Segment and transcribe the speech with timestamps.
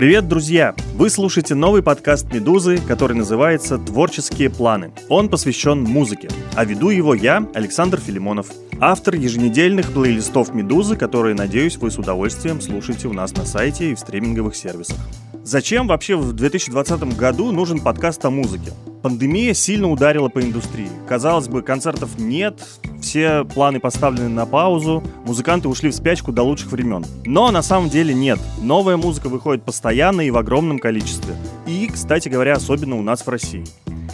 [0.00, 0.74] Привет, друзья!
[0.94, 4.92] Вы слушаете новый подкаст «Медузы», который называется «Творческие планы».
[5.10, 8.46] Он посвящен музыке, а веду его я, Александр Филимонов,
[8.80, 13.94] автор еженедельных плейлистов «Медузы», которые, надеюсь, вы с удовольствием слушаете у нас на сайте и
[13.94, 14.96] в стриминговых сервисах.
[15.44, 18.72] Зачем вообще в 2020 году нужен подкаст о музыке?
[19.02, 20.90] Пандемия сильно ударила по индустрии.
[21.08, 22.60] Казалось бы, концертов нет,
[23.00, 27.04] все планы поставлены на паузу, музыканты ушли в спячку до лучших времен.
[27.24, 28.38] Но на самом деле нет.
[28.60, 31.34] Новая музыка выходит постоянно и в огромном количестве.
[31.66, 33.64] И, кстати говоря, особенно у нас в России.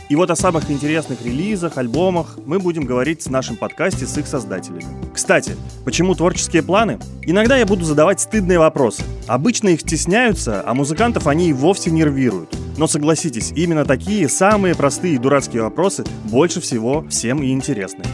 [0.09, 4.29] И вот о самых интересных релизах, альбомах мы будем говорить в нашем подкасте с их
[4.29, 4.85] создателями.
[5.13, 7.01] Кстати, почему творческие планы?
[7.23, 9.03] Иногда я буду задавать стыдные вопросы.
[9.27, 12.57] Обычно их стесняются, а музыкантов они и вовсе нервируют.
[12.79, 18.05] Но согласитесь, именно такие самые простые и дурацкие вопросы больше всего всем и интересны.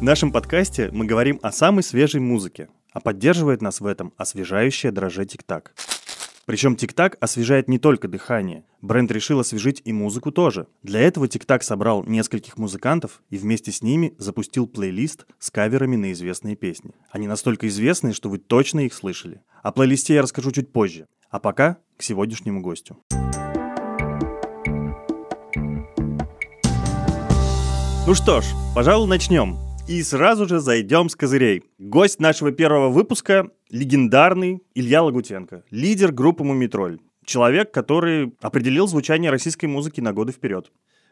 [0.00, 4.92] В нашем подкасте мы говорим о самой свежей музыке, а поддерживает нас в этом освежающее
[4.92, 5.74] дрожжи Тик-Так.
[6.46, 8.64] Причем Тик-Так освежает не только дыхание.
[8.80, 10.66] Бренд решил освежить и музыку тоже.
[10.82, 16.12] Для этого Тик-Так собрал нескольких музыкантов и вместе с ними запустил плейлист с каверами на
[16.12, 16.92] известные песни.
[17.10, 19.42] Они настолько известные, что вы точно их слышали.
[19.62, 21.06] О плейлисте я расскажу чуть позже.
[21.30, 22.96] А пока к сегодняшнему гостю.
[28.06, 29.56] Ну что ж, пожалуй, начнем.
[29.88, 31.62] И сразу же зайдем с козырей.
[31.78, 37.00] Гость нашего первого выпуска– легендарный Илья Лагутенко, лидер группы «Мумитроль».
[37.24, 40.70] Человек, который определил звучание российской музыки на годы вперед.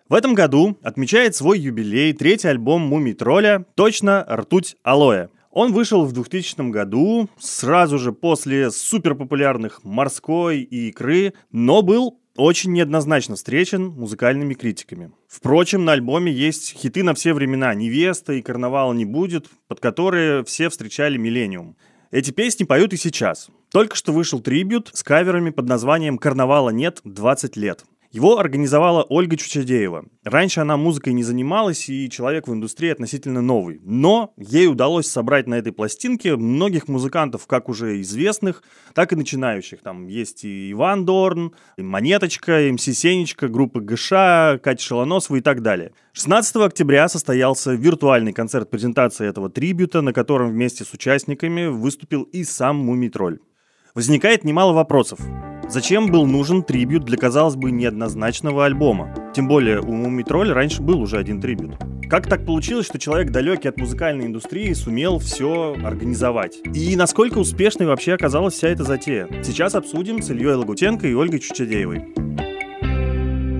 [0.08, 5.28] В этом году отмечает свой юбилей третий альбом «Мумитроля», точно «Ртуть Алоэ».
[5.52, 12.72] Он вышел в 2000 году, сразу же после суперпопулярных «Морской» и «Икры», но был очень
[12.72, 15.12] неоднозначно встречен музыкальными критиками.
[15.28, 20.42] Впрочем, на альбоме есть хиты на все времена «Невеста» и «Карнавала не будет», под которые
[20.44, 21.76] все встречали «Миллениум».
[22.10, 23.48] Эти песни поют и сейчас.
[23.70, 27.84] Только что вышел трибют с каверами под названием «Карнавала нет 20 лет».
[28.12, 30.04] Его организовала Ольга Чучадеева.
[30.22, 33.80] Раньше она музыкой не занималась, и человек в индустрии относительно новый.
[33.82, 38.62] Но ей удалось собрать на этой пластинке многих музыкантов, как уже известных,
[38.92, 39.80] так и начинающих.
[39.80, 44.10] Там есть и Иван Дорн, и Монеточка, и МС Сенечка, группы ГШ,
[44.62, 45.92] Катя Шалоносова и так далее.
[46.12, 52.44] 16 октября состоялся виртуальный концерт презентации этого трибюта, на котором вместе с участниками выступил и
[52.44, 53.38] сам Мумитроль.
[53.94, 55.20] Возникает немало вопросов.
[55.68, 59.14] Зачем был нужен трибют для, казалось бы, неоднозначного альбома?
[59.34, 61.76] Тем более у Муми Тролль раньше был уже один трибют.
[62.08, 66.58] Как так получилось, что человек далекий от музыкальной индустрии сумел все организовать?
[66.74, 69.28] И насколько успешной вообще оказалась вся эта затея?
[69.42, 72.06] Сейчас обсудим с Ильей Лагутенко и Ольгой Чучадеевой.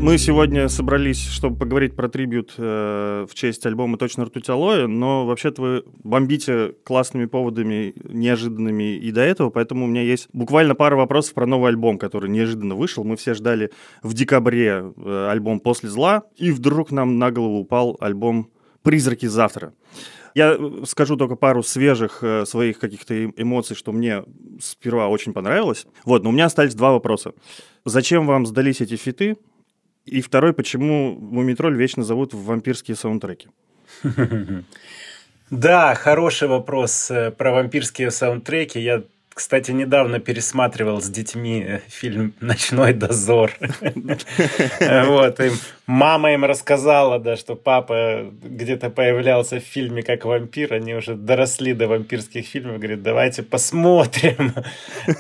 [0.03, 5.25] Мы сегодня собрались, чтобы поговорить про трибют э, в честь альбома «Точно ртуть алоэ», но
[5.27, 10.97] вообще-то вы бомбите классными поводами, неожиданными и до этого, поэтому у меня есть буквально пара
[10.97, 13.05] вопросов про новый альбом, который неожиданно вышел.
[13.05, 13.71] Мы все ждали
[14.03, 18.51] в декабре э, альбом «После зла», и вдруг нам на голову упал альбом
[18.83, 19.73] «Призраки завтра».
[20.35, 24.25] Я э, скажу только пару свежих э, своих каких-то эмоций, что мне
[24.61, 25.87] сперва очень понравилось.
[26.05, 27.35] Вот, но у меня остались два вопроса.
[27.85, 29.37] Зачем вам сдались эти фиты?
[30.05, 33.49] И второй, почему Мумитроль вечно зовут в вампирские саундтреки?
[35.51, 38.81] Да, хороший вопрос э, про вампирские саундтреки.
[38.81, 39.03] Я
[39.35, 43.53] кстати, недавно пересматривал с детьми э, фильм «Ночной дозор».
[44.81, 45.53] Вот, им
[45.87, 51.75] мама им рассказала, да, что папа где-то появлялся в фильме как вампир, они уже доросли
[51.75, 54.55] до вампирских фильмов, говорит, давайте посмотрим.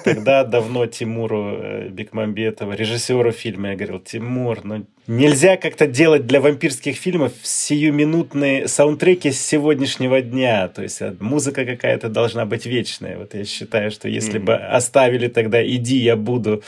[0.04, 6.40] Тогда давно Тимуру э, Бекмамбетову, режиссеру фильма, я говорил, Тимур, ну нельзя как-то делать для
[6.40, 13.18] вампирских фильмов сиюминутные саундтреки с сегодняшнего дня, то есть э, музыка какая-то должна быть вечная.
[13.18, 14.44] Вот я считаю, что если mm-hmm.
[14.44, 16.62] бы оставили тогда «Иди, я буду»,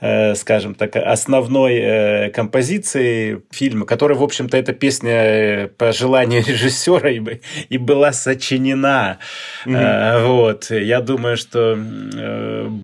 [0.00, 7.10] скажем так, основной э, композицией фильма, которая, в общем-то, эта песня э, по желанию режиссера
[7.10, 7.20] и,
[7.68, 9.18] и была сочинена.
[9.66, 10.26] Mm-hmm.
[10.26, 10.70] Вот.
[10.70, 11.76] Я думаю, что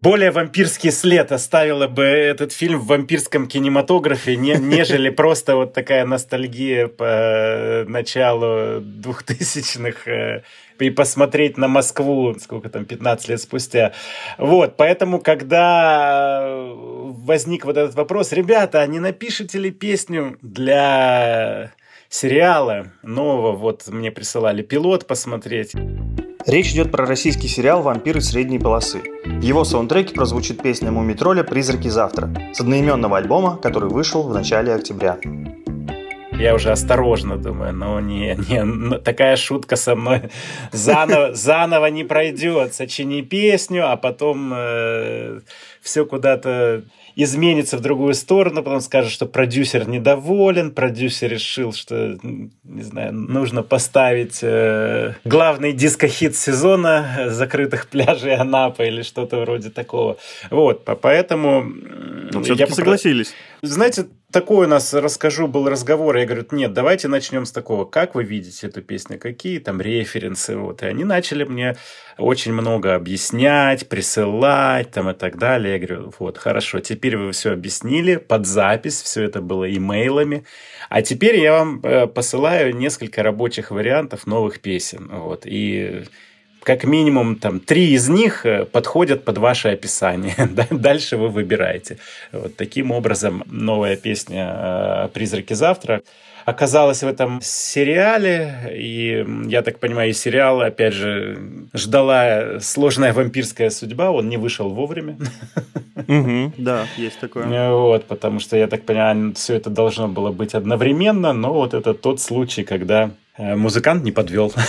[0.03, 6.05] более вампирский след оставила бы этот фильм в вампирском кинематографе, не, нежели просто вот такая
[6.05, 10.07] ностальгия по началу двухтысячных
[10.79, 13.93] и посмотреть на Москву, сколько там, 15 лет спустя.
[14.39, 21.73] Вот, поэтому, когда возник вот этот вопрос, ребята, а не напишите ли песню для
[22.09, 23.53] сериала нового?
[23.53, 25.73] Вот мне присылали пилот посмотреть.
[26.47, 29.01] Речь идет про российский сериал «Вампиры средней полосы».
[29.25, 31.43] В его саундтреке прозвучит песня «Мумитроля.
[31.43, 35.19] Призраки завтра» с одноименного альбома, который вышел в начале октября.
[36.39, 40.23] Я уже осторожно думаю, ну не, не, такая шутка со мной
[40.73, 42.75] заново, заново не пройдет.
[42.75, 45.41] Сочини песню, а потом э,
[45.81, 46.83] все куда-то
[47.17, 53.63] изменится в другую сторону, потом скажет, что продюсер недоволен, продюсер решил, что, не знаю, нужно
[53.63, 60.19] поставить э, главный дискохит сезона закрытых пляжей Анапы или что-то вроде такого.
[60.51, 61.63] Вот, поэтому...
[62.33, 62.75] Но все-таки попро...
[62.75, 63.33] согласились.
[63.63, 66.17] Знаете, такой у нас, расскажу, был разговор.
[66.17, 67.85] Я говорю, нет, давайте начнем с такого.
[67.85, 69.19] Как вы видите эту песню?
[69.19, 70.57] Какие там референсы?
[70.57, 70.83] Вот.
[70.83, 71.77] И они начали мне
[72.19, 75.75] очень много объяснять, присылать там и так далее.
[75.75, 80.45] Я говорю, вот, хорошо, теперь вы все объяснили под запись, все это было имейлами.
[80.89, 85.09] А теперь я вам э, посылаю несколько рабочих вариантов новых песен.
[85.13, 85.43] Вот.
[85.45, 86.05] И
[86.67, 90.35] как минимум там три из них э, подходят под ваше описание.
[90.71, 91.99] Дальше вы выбираете.
[92.33, 96.03] Вот таким образом новая песня э, «Призраки завтра»
[96.45, 101.39] оказалась в этом сериале, и я так понимаю, и сериал, опять же,
[101.75, 105.17] ждала сложная вампирская судьба, он не вышел вовремя.
[106.57, 107.71] да, есть такое.
[107.71, 111.95] Вот, потому что, я так понимаю, все это должно было быть одновременно, но вот это
[111.95, 114.53] тот случай, когда э, музыкант не подвел.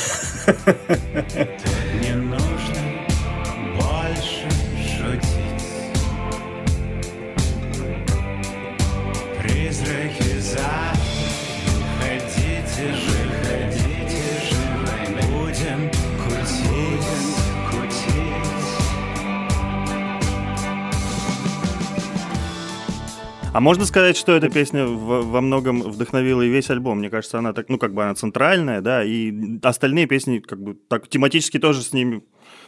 [23.57, 26.99] А можно сказать, что эта песня во многом вдохновила и весь альбом?
[26.99, 29.33] Мне кажется, она так, ну, как бы она центральная, да, и
[29.63, 32.21] остальные песни, как бы, так тематически тоже с ними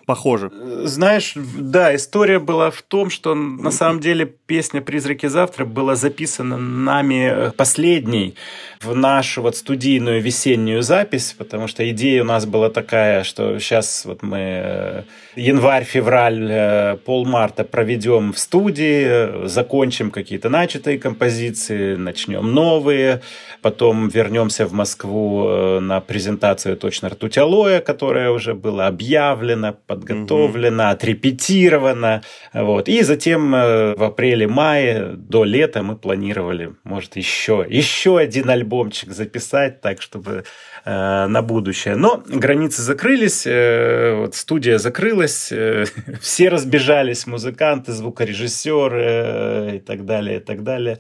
[0.05, 0.51] похожи.
[0.83, 6.57] Знаешь, да, история была в том, что на самом деле песня «Призраки завтра» была записана
[6.57, 8.35] нами э, последней
[8.81, 14.05] в нашу вот студийную весеннюю запись, потому что идея у нас была такая, что сейчас
[14.05, 15.03] вот мы э,
[15.35, 23.21] январь, февраль, э, полмарта проведем в студии, закончим какие-то начатые композиции, начнем новые,
[23.61, 30.91] потом вернемся в Москву на презентацию «Точно ртуть алоэ», которая уже была объявлена, подготовлено, угу.
[30.91, 32.21] отрепетировано.
[32.53, 32.87] Вот.
[32.87, 39.81] И затем э, в апреле-мае до лета мы планировали, может, еще, еще один альбомчик записать,
[39.81, 40.43] так, чтобы
[40.85, 41.95] э, на будущее.
[41.95, 45.85] Но границы закрылись, э, вот, студия закрылась, э,
[46.21, 50.99] все разбежались, музыканты, звукорежиссеры э, и так далее, и так далее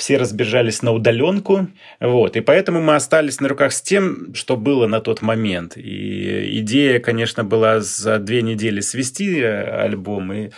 [0.00, 1.68] все разбежались на удаленку,
[2.00, 5.76] вот, и поэтому мы остались на руках с тем, что было на тот момент.
[5.76, 10.50] И идея, конечно, была за две недели свести э, альбом и,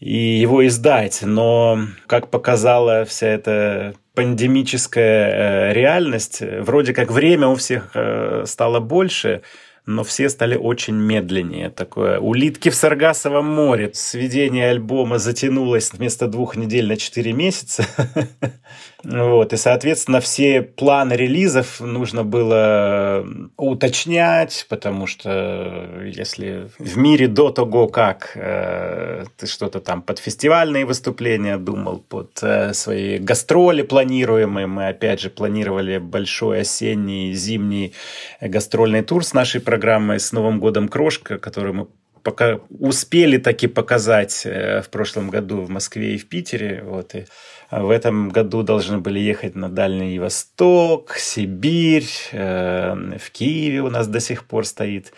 [0.00, 7.56] и его издать, но, как показала вся эта пандемическая э, реальность, вроде как время у
[7.56, 9.42] всех э, стало больше,
[9.86, 11.70] но все стали очень медленнее.
[11.70, 13.90] Такое улитки в Саргасовом море.
[13.94, 17.84] Сведение альбома затянулось вместо двух недель на четыре месяца.
[19.04, 23.26] Вот, и, соответственно, все планы релизов нужно было
[23.56, 30.84] уточнять, потому что если в мире до того, как э, ты что-то там под фестивальные
[30.84, 37.94] выступления думал, под э, свои гастроли планируемые, мы опять же планировали большой осенний, зимний
[38.40, 41.88] гастрольный тур с нашей программой с Новым годом Крошка, который мы
[42.22, 46.82] пока успели таки показать э, в прошлом году в Москве и в Питере.
[46.84, 47.26] Вот, и
[47.72, 54.06] в этом году должны были ехать на Дальний Восток, Сибирь, э, в Киеве у нас
[54.08, 55.14] до сих пор стоит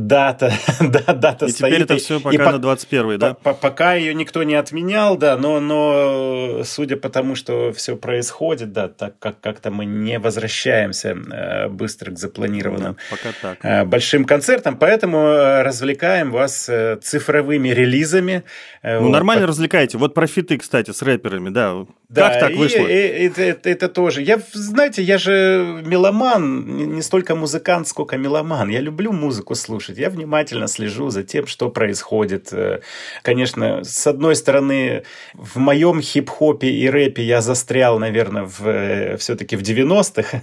[0.00, 1.72] дата, да, дата и стоит.
[1.72, 3.34] теперь это все пока и на 21 да?
[3.34, 8.72] По, пока ее никто не отменял, да, но, но судя по тому, что все происходит,
[8.72, 13.58] да, так как как-то мы не возвращаемся э, быстро к запланированным да, пока так.
[13.62, 16.68] Э, большим концертам, поэтому э, развлекаем вас
[17.02, 18.44] цифровыми релизами.
[18.82, 19.10] Ну, вот.
[19.10, 19.98] нормально развлекаете.
[19.98, 21.86] Вот про фиты, кстати, с рэперами, да.
[22.08, 22.86] Да, как так вышло?
[22.86, 24.22] И, и, и, это, это тоже.
[24.22, 28.68] Я, знаете, я же меломан, не столько музыкант, сколько меломан.
[28.68, 29.89] Я люблю музыку слушать.
[29.98, 32.52] Я внимательно слежу за тем, что происходит.
[32.52, 32.80] Э,
[33.22, 35.04] конечно, с одной стороны,
[35.34, 40.42] в моем хип-хопе и рэпе я застрял, наверное, в, э, все-таки в 90-х.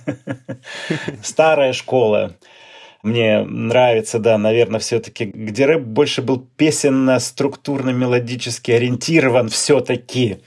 [1.23, 2.35] Старая школа.
[3.03, 10.37] Мне нравится, да, наверное, все-таки, где рэп больше был песенно-структурно-мелодически ориентирован все-таки.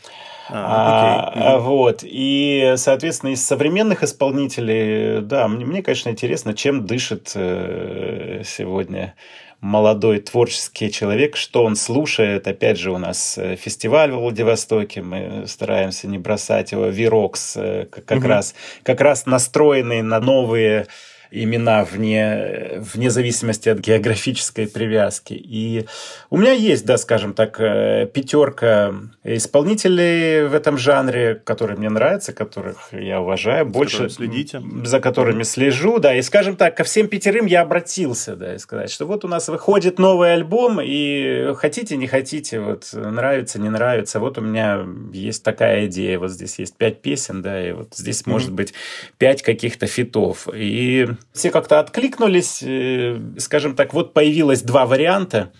[0.52, 2.00] А, а, вот.
[2.02, 9.14] И, соответственно, из современных исполнителей, да, мне, мне конечно, интересно, чем дышит э, сегодня
[9.60, 12.48] молодой творческий человек, что он слушает.
[12.48, 17.86] Опять же, у нас э, фестиваль в Владивостоке, мы стараемся не бросать его, Вирокс, э,
[17.90, 18.28] как, угу.
[18.28, 20.86] раз, как раз настроенный на новые
[21.30, 25.34] имена вне, вне зависимости от географической привязки.
[25.34, 25.86] И
[26.28, 28.94] у меня есть, да, скажем так, э, пятерка
[29.24, 34.62] исполнителей в этом жанре, которые мне нравятся, которых я уважаю, за больше следите.
[34.84, 38.90] за которыми слежу, да, и, скажем так, ко всем пятерым я обратился, да, и сказать,
[38.90, 44.20] что вот у нас выходит новый альбом, и хотите, не хотите, вот нравится, не нравится,
[44.20, 48.22] вот у меня есть такая идея, вот здесь есть пять песен, да, и вот здесь
[48.22, 48.30] mm-hmm.
[48.30, 48.74] может быть
[49.18, 55.52] пять каких-то фитов, и все как-то откликнулись, э, скажем так, вот появилось два варианта,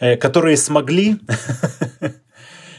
[0.00, 1.16] э, которые смогли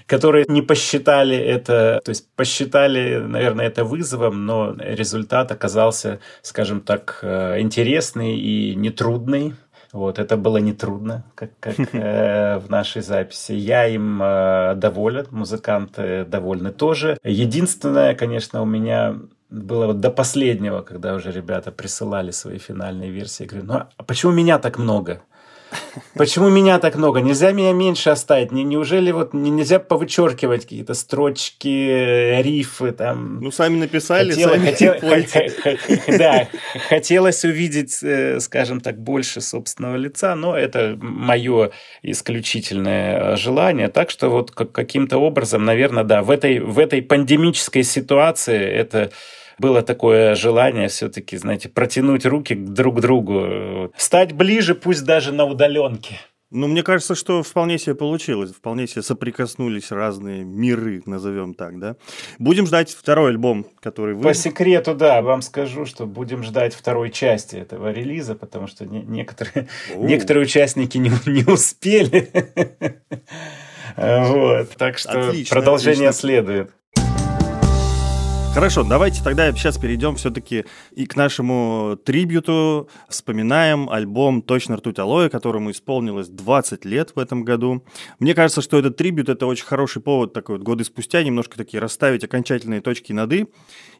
[0.08, 7.20] которые не посчитали это, то есть посчитали, наверное, это вызовом, но результат оказался, скажем так,
[7.22, 9.54] э, интересный и нетрудный.
[9.94, 13.52] Вот, это было нетрудно, как, как э, в нашей записи.
[13.52, 17.18] Я им э, доволен, музыканты довольны тоже.
[17.24, 19.18] Единственное, конечно, у меня
[19.50, 23.44] было вот до последнего, когда уже ребята присылали свои финальные версии.
[23.44, 25.22] Я говорю, ну а почему меня так много?
[26.16, 27.20] Почему меня так много?
[27.20, 28.52] Нельзя меня меньше оставить?
[28.52, 33.42] Не, неужели вот нельзя повычеркивать какие-то строчки, рифы там?
[33.42, 34.96] Ну, сами написали, Хотела, сами хотел,
[36.18, 36.48] Да,
[36.90, 41.72] хотелось увидеть, э, скажем так, больше собственного лица, но это мое
[42.02, 43.90] исключительное желание.
[43.90, 49.12] Так что вот каким-то образом, наверное, да, в этой, в этой пандемической ситуации это
[49.60, 55.46] было такое желание все-таки, знаете, протянуть руки друг к другу, стать ближе, пусть даже на
[55.46, 56.20] удаленке.
[56.50, 58.52] Ну, мне кажется, что вполне себе получилось.
[58.52, 61.98] Вполне себе соприкоснулись разные миры, назовем так, да.
[62.40, 64.24] Будем ждать второй альбом, который вы...
[64.24, 69.02] По секрету, да, вам скажу, что будем ждать второй части этого релиза, потому что не,
[69.02, 72.30] некоторые, некоторые участники не, не успели.
[73.98, 74.70] Вот.
[74.78, 76.70] Так что продолжение следует.
[78.58, 82.90] Хорошо, давайте тогда сейчас перейдем все-таки и к нашему трибюту.
[83.08, 87.84] Вспоминаем альбом «Точно ртуть алоэ», которому исполнилось 20 лет в этом году.
[88.18, 91.80] Мне кажется, что этот трибют— это очень хороший повод такой вот годы спустя немножко такие
[91.80, 93.46] расставить окончательные точки над «и»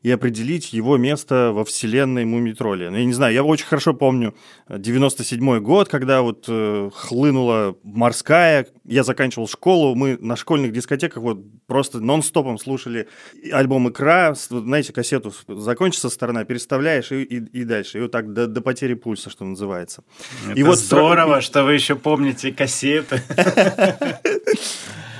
[0.02, 2.88] и определить его место во вселенной Мумитроли.
[2.88, 4.34] Ну, я не знаю, я очень хорошо помню
[4.70, 11.40] 97 год, когда вот э, хлынула морская, я заканчивал школу, мы на школьных дискотеках вот
[11.68, 13.08] просто нон-стопом слушали
[13.52, 18.48] альбом «Икра», знаете, кассету закончится сторона, переставляешь и, и, и дальше, и вот так до,
[18.48, 20.04] до потери пульса, что называется.
[20.46, 23.22] Это и вот здорово, что вы еще помните кассеты.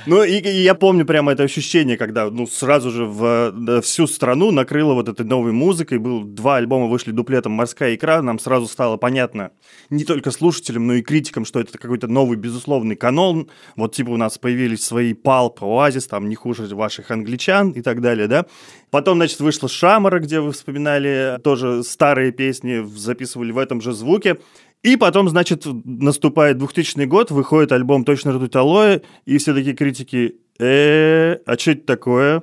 [0.06, 4.50] Ну, и, и я помню прямо это ощущение, когда ну, сразу же в, всю страну
[4.50, 5.98] накрыло вот этой новой музыкой.
[5.98, 8.22] Был, два альбома вышли дуплетом «Морская икра».
[8.22, 9.50] Нам сразу стало понятно
[9.90, 13.48] не только слушателям, но и критикам, что это какой-то новый безусловный канон.
[13.76, 18.00] Вот типа у нас появились свои палп, оазис, там не хуже ваших англичан и так
[18.00, 18.46] далее, да.
[18.90, 24.38] Потом, значит, вышла «Шамара», где вы вспоминали тоже старые песни, записывали в этом же звуке.
[24.82, 30.36] И потом, значит, наступает 2000 год, выходит альбом «Точно ртуть алоэ», и все такие критики,
[30.58, 32.42] э, а что это такое?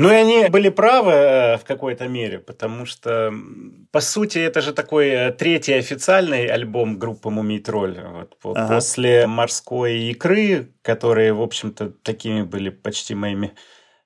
[0.00, 3.34] Ну и они были правы э, в какой-то мере, потому что,
[3.90, 7.98] по сути, это же такой э, третий официальный альбом группы Мумий Тролль.
[8.00, 8.76] Вот, ага.
[8.76, 13.52] После «Морской икры», которые, в общем-то, такими были почти моими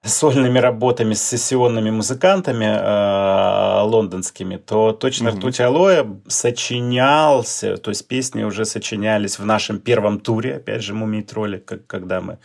[0.04, 5.38] сольными работами с сессионными музыкантами э, лондонскими, то точно mm-hmm.
[5.38, 11.22] «Ртуть алоэ» сочинялся, то есть песни уже сочинялись в нашем первом туре, опять же, «Мумий
[11.22, 12.38] тролли», как, когда мы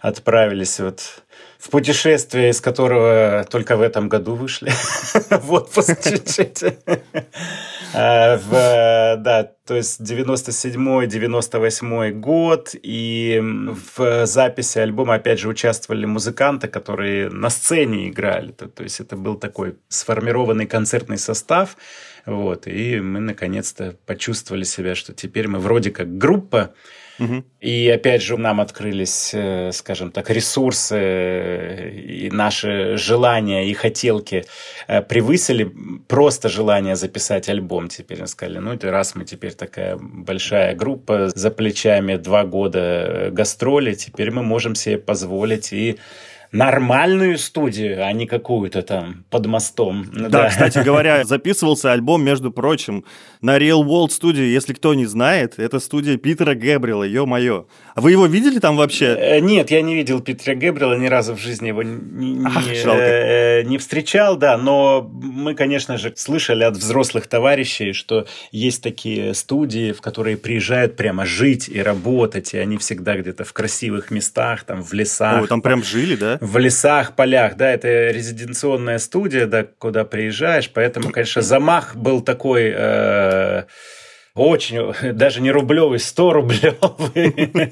[0.00, 1.23] отправились вот
[1.64, 4.70] в путешествие, из которого только в этом году вышли
[5.30, 6.62] в отпуск чуть-чуть.
[7.94, 13.42] А, да, то есть 97-98 год, и
[13.96, 18.52] в записи альбома, опять же, участвовали музыканты, которые на сцене играли.
[18.52, 21.78] То есть это был такой сформированный концертный состав,
[22.26, 26.74] вот, и мы наконец-то почувствовали себя, что теперь мы вроде как группа,
[27.60, 34.44] и опять же нам открылись, э, скажем так, ресурсы э, и наши желания и хотелки
[34.88, 35.72] э, превысили
[36.08, 37.88] просто желание записать альбом.
[37.88, 43.94] Теперь мы сказали, ну раз мы теперь такая большая группа за плечами два года гастроли,
[43.94, 45.98] теперь мы можем себе позволить и
[46.54, 50.06] нормальную студию, а не какую-то там под мостом.
[50.12, 53.04] Да, да, кстати говоря, записывался альбом, между прочим,
[53.40, 54.44] на Real World Studio.
[54.44, 57.66] Если кто не знает, это студия Питера Гэбриэла, ё-моё.
[57.96, 59.16] А вы его видели там вообще?
[59.18, 62.64] Э, нет, я не видел Питера Гэбриэла, ни разу в жизни его не, не, Ах,
[62.68, 69.34] э, не встречал, да, но мы, конечно же, слышали от взрослых товарищей, что есть такие
[69.34, 74.62] студии, в которые приезжают прямо жить и работать, и они всегда где-то в красивых местах,
[74.62, 75.44] там в лесах.
[75.44, 76.38] О, там прям жили, да?
[76.44, 82.72] В лесах, полях, да, это резиденционная студия, да, куда приезжаешь, поэтому, конечно, замах был такой...
[82.76, 83.64] Э,
[84.36, 87.52] очень, даже не рублевый, 100 рублевый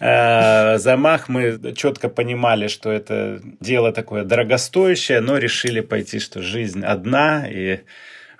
[0.00, 1.28] э, замах.
[1.28, 7.80] Мы четко понимали, что это дело такое дорогостоящее, но решили пойти, что жизнь одна, и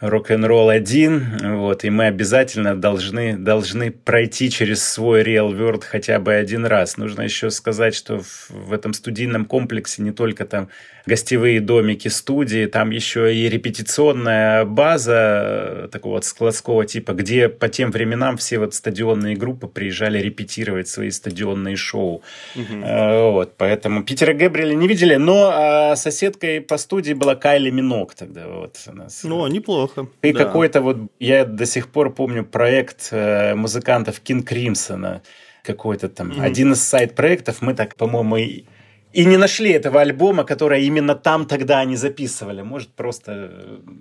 [0.01, 6.35] рок-н-ролл один, вот, и мы обязательно должны, должны пройти через свой Real World хотя бы
[6.35, 6.97] один раз.
[6.97, 10.69] Нужно еще сказать, что в, в этом студийном комплексе не только там
[11.07, 17.69] гостевые домики студии, там еще и репетиционная база э, такого вот складского типа, где по
[17.69, 22.23] тем временам все вот стадионные группы приезжали репетировать свои стадионные шоу.
[22.57, 22.81] Угу.
[23.33, 28.49] Вот, поэтому Питера Гэбриэля не видели, но а, соседкой по студии была Кайли Минок тогда.
[28.49, 29.23] Вот, у нас.
[29.23, 30.09] Ну, неплохо.
[30.23, 30.45] И да.
[30.45, 35.23] какой-то вот, я до сих пор помню проект э, музыкантов Кин Кримсона
[35.63, 36.43] какой-то там, mm-hmm.
[36.43, 38.65] один из сайт-проектов, мы так, по-моему, и
[39.25, 42.63] не нашли этого альбома, который именно там тогда они записывали.
[42.63, 43.51] Может, просто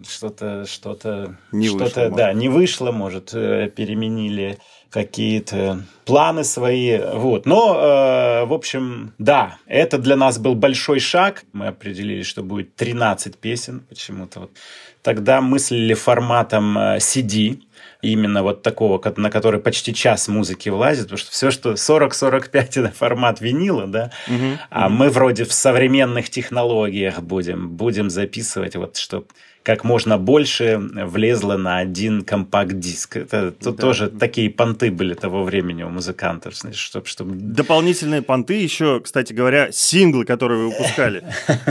[0.07, 2.41] что-то, что-то, не что-то, вышло, да, может.
[2.41, 4.57] не вышло, может, э, переменили
[4.89, 7.45] какие-то планы свои, вот.
[7.45, 11.43] Но, э, в общем, да, это для нас был большой шаг.
[11.53, 14.41] Мы определили, что будет 13 песен почему-то.
[14.41, 14.51] Вот.
[15.01, 17.59] Тогда мыслили форматом э, CD,
[18.05, 22.91] именно вот такого, на который почти час музыки влазит, потому что все, что 40-45 это
[22.91, 24.95] формат винила, да, угу, а угу.
[24.95, 29.25] мы вроде в современных технологиях будем, будем записывать вот, что
[29.65, 33.17] как можно больше влезло на один компакт-диск.
[33.17, 33.71] Это да.
[33.71, 36.53] тоже такие понты были того времени у музыкантов.
[36.71, 37.33] Чтобы, чтобы...
[37.35, 41.23] Дополнительные понты еще, кстати говоря, синглы, которые вы выпускали.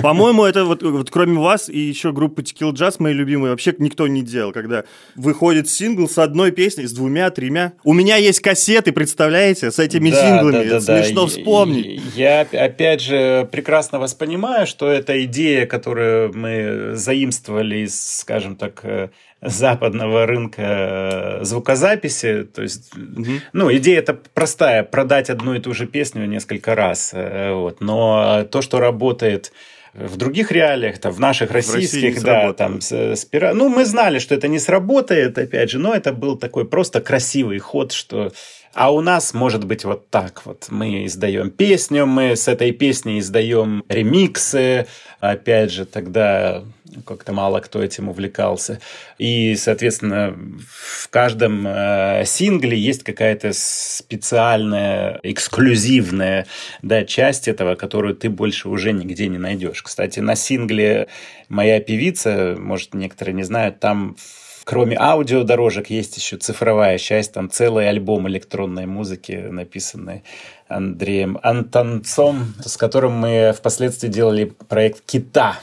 [0.03, 4.09] По-моему, это вот, вот кроме вас и еще группы Tequila Jazz, мои любимые, вообще никто
[4.09, 4.83] не делал, когда
[5.15, 7.75] выходит сингл с одной песней, с двумя, тремя.
[7.85, 10.69] У меня есть кассеты, представляете, с этими да, синглами.
[10.69, 11.29] Да, да, Смешно да.
[11.29, 12.03] вспомнить.
[12.17, 19.10] Я, опять же, прекрасно воспринимаю, что это идея, которую мы заимствовали из, скажем так, э,
[19.40, 22.44] западного рынка э, звукозаписи.
[22.44, 23.40] То есть, угу.
[23.52, 27.12] ну, идея это простая, продать одну и ту же песню несколько раз.
[27.14, 27.80] Э, вот.
[27.80, 29.52] Но то, что работает
[29.94, 33.52] в других реалиях, там, в наших российских, в да, там, с, с пира...
[33.54, 37.58] Ну, мы знали, что это не сработает, опять же, но это был такой просто красивый
[37.58, 38.32] ход, что
[38.75, 40.67] а у нас может быть вот так вот.
[40.71, 44.87] Мы издаем песню, мы с этой песней издаем ремиксы.
[45.21, 46.65] Опять же, тогда
[47.06, 48.80] как-то мало кто этим увлекался.
[49.19, 50.37] И, соответственно,
[50.69, 56.47] в каждом э, сингле есть какая-то специальная, эксклюзивная
[56.82, 59.82] да, часть этого, которую ты больше уже нигде не найдешь.
[59.82, 61.08] Кстати, на сингле
[61.49, 64.17] «Моя певица», может, некоторые не знают, там
[64.65, 70.25] Кроме аудиодорожек есть еще цифровая часть, там целый альбом электронной музыки, написанный
[70.69, 75.59] Андреем Антонцом, с которым мы впоследствии делали проект «Кита»,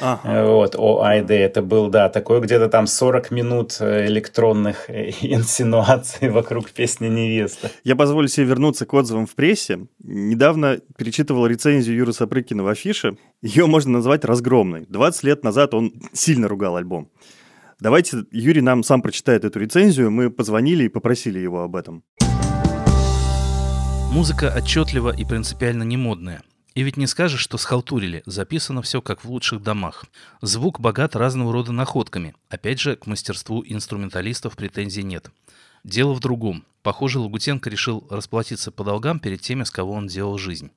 [0.00, 0.44] Ага.
[0.46, 6.70] Вот, ОАйд, это был, да, такой где-то там 40 минут э, электронных э, инсинуаций вокруг
[6.70, 7.70] песни «Невеста».
[7.84, 9.86] Я позволю себе вернуться к отзывам в прессе.
[9.98, 13.16] Недавно перечитывал рецензию Юры Сапрыкина в афише.
[13.42, 14.86] Ее можно назвать разгромной.
[14.88, 17.10] 20 лет назад он сильно ругал альбом.
[17.80, 20.10] Давайте Юрий нам сам прочитает эту рецензию.
[20.10, 22.02] Мы позвонили и попросили его об этом.
[24.10, 26.42] Музыка отчетлива и принципиально не модная.
[26.74, 28.22] И ведь не скажешь, что схалтурили.
[28.26, 30.06] Записано все как в лучших домах.
[30.42, 32.34] Звук богат разного рода находками.
[32.48, 35.30] Опять же, к мастерству инструменталистов претензий нет.
[35.84, 36.64] Дело в другом.
[36.82, 40.72] Похоже, Лагутенко решил расплатиться по долгам перед теми, с кого он делал жизнь.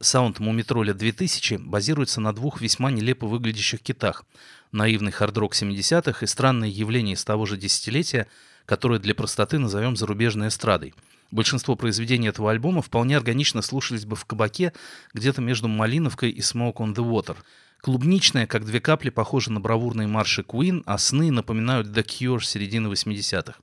[0.00, 4.24] Саунд Мумитроля 2000 базируется на двух весьма нелепо выглядящих китах.
[4.70, 8.28] Наивный хардрок 70-х и странное явление из того же десятилетия,
[8.64, 10.94] которое для простоты назовем зарубежной эстрадой.
[11.32, 14.72] Большинство произведений этого альбома вполне органично слушались бы в кабаке
[15.14, 17.36] где-то между Малиновкой и Smoke on the Water.
[17.80, 22.86] Клубничная, как две капли, похожа на бравурные марши Queen, а сны напоминают The Cure середины
[22.86, 23.54] 80-х.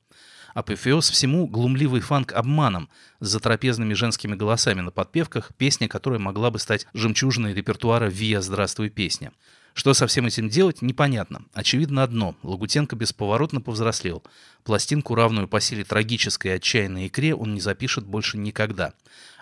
[0.56, 2.88] Апофеоз всему глумливый фанк обманом
[3.20, 8.90] с затрапезными женскими голосами на подпевках, песня, которая могла бы стать жемчужиной репертуара «Виа, здравствуй,
[8.90, 9.34] песня».
[9.74, 11.42] Что со всем этим делать, непонятно.
[11.54, 14.24] Очевидно одно– Лагутенко бесповоротно повзрослел.
[14.64, 18.94] Пластинку, равную по силе трагической и отчаянной икре, он не запишет больше никогда.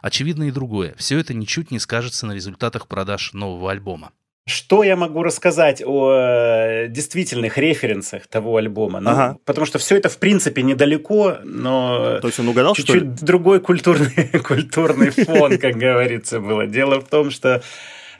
[0.02, 0.96] Очевидно и другое.
[0.98, 4.12] Все это ничуть не скажется на результатах продаж нового альбома.
[4.46, 9.00] Что я могу рассказать о э, действительных референсах того альбома?
[9.00, 9.38] Ну, ага.
[9.46, 14.28] Потому что все это, в принципе, недалеко, но То есть он угадал, чуть-чуть другой культурный,
[14.44, 16.68] культурный фон, как говорится, было.
[16.68, 17.64] Дело в том, что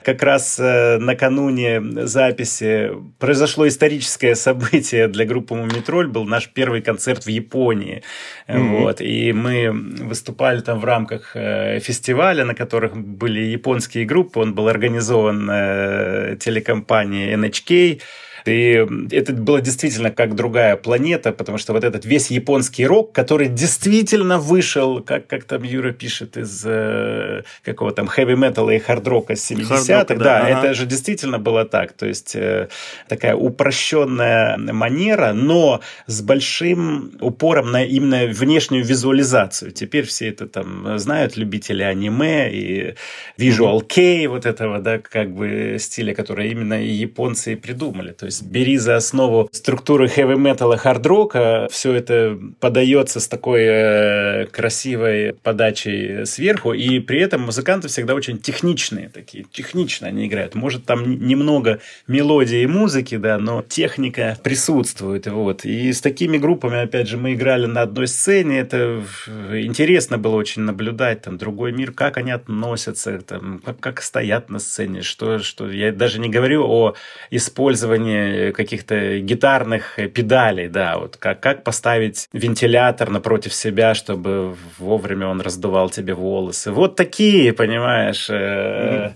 [0.04, 7.24] как раз э, накануне записи произошло историческое событие для группы Мумитроль, был наш первый концерт
[7.24, 8.02] в Японии.
[8.46, 8.78] Mm-hmm.
[8.78, 14.54] Вот, и мы выступали там в рамках э, фестиваля, на которых были японские группы, он
[14.54, 18.00] был организован э, телекомпанией NHK,
[18.44, 23.48] и это было действительно как другая планета, потому что вот этот весь японский рок, который
[23.48, 30.14] действительно вышел, как, как там Юра пишет, из э, какого там хэви-металла и хард-рока 70-х,
[30.14, 30.58] да, да ага.
[30.58, 31.92] это же действительно было так.
[31.92, 32.68] То есть э,
[33.08, 39.72] такая упрощенная манера, но с большим упором на именно внешнюю визуализацию.
[39.72, 42.94] Теперь все это там знают, любители аниме и
[43.38, 48.12] visual kei, вот этого, да, как бы стиля, который именно и японцы придумали.
[48.12, 53.20] То есть есть бери за основу структуры heavy metal и hard rock, все это подается
[53.20, 60.08] с такой э, красивой подачей сверху, и при этом музыканты всегда очень техничные такие, технично
[60.08, 60.54] они играют.
[60.54, 65.64] Может, там немного мелодии и музыки, да, но техника присутствует, вот.
[65.64, 69.02] И с такими группами, опять же, мы играли на одной сцене, это
[69.52, 74.58] интересно было очень наблюдать, там, другой мир, как они относятся, там, как, как стоят на
[74.58, 76.94] сцене, что, что, я даже не говорю о
[77.30, 78.23] использовании
[78.54, 85.90] каких-то гитарных педалей, да, вот как, как поставить вентилятор напротив себя, чтобы вовремя он раздувал
[85.90, 86.72] тебе волосы.
[86.72, 89.12] Вот такие, понимаешь, mm-hmm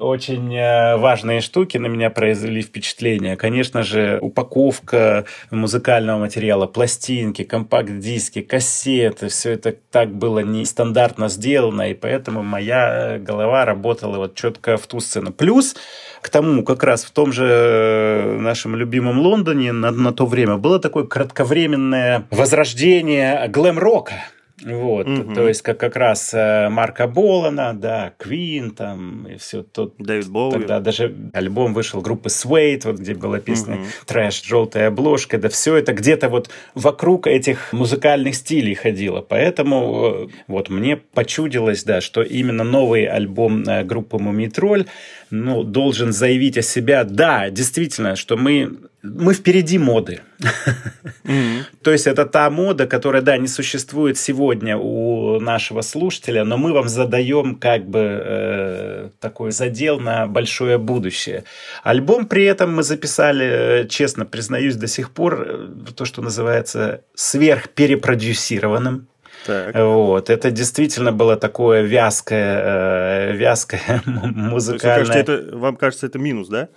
[0.00, 3.36] очень э, важные штуки на меня произвели впечатление.
[3.36, 11.94] Конечно же, упаковка музыкального материала, пластинки, компакт-диски, кассеты, все это так было нестандартно сделано, и
[11.94, 15.32] поэтому моя голова работала вот четко в ту сцену.
[15.32, 15.76] Плюс
[16.22, 20.56] к тому, как раз в том же э, нашем любимом Лондоне на, на то время
[20.56, 24.14] было такое кратковременное возрождение глэм-рока.
[24.64, 25.34] Вот, угу.
[25.34, 29.94] то есть как, как раз э, Марка Болана, да, Квин там и все тот.
[29.98, 30.52] Дэвид Боуи.
[30.52, 33.84] Тогда даже альбом вышел группы Suede, вот где была песня угу.
[34.06, 39.20] Трэш, желтая обложка, да все это где-то вот вокруг этих музыкальных стилей ходило.
[39.20, 44.86] Поэтому э, вот мне почудилось, да, что именно новый альбом э, группы Мумитроль
[45.30, 50.20] ну, должен заявить о себя, да, действительно, что мы мы впереди моды.
[51.24, 51.64] Mm-hmm.
[51.82, 56.72] То есть это та мода, которая, да, не существует сегодня у нашего слушателя, но мы
[56.72, 61.44] вам задаем как бы э, такой задел на большое будущее.
[61.82, 63.46] Альбом при этом мы записали,
[63.84, 69.06] э, честно признаюсь, до сих пор э, то, что называется сверхперепродюсированным.
[69.46, 69.74] Так.
[69.74, 75.06] Вот, это действительно было такое вязкое, э, вязкое музыкальное.
[75.06, 76.68] Кажется, это, вам кажется, это минус, да?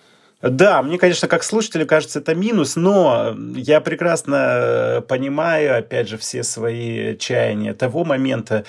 [0.41, 6.17] Да, мне, конечно, как слушателю кажется это минус, но я прекрасно э, понимаю, опять же,
[6.17, 8.65] все свои чаяния того момента,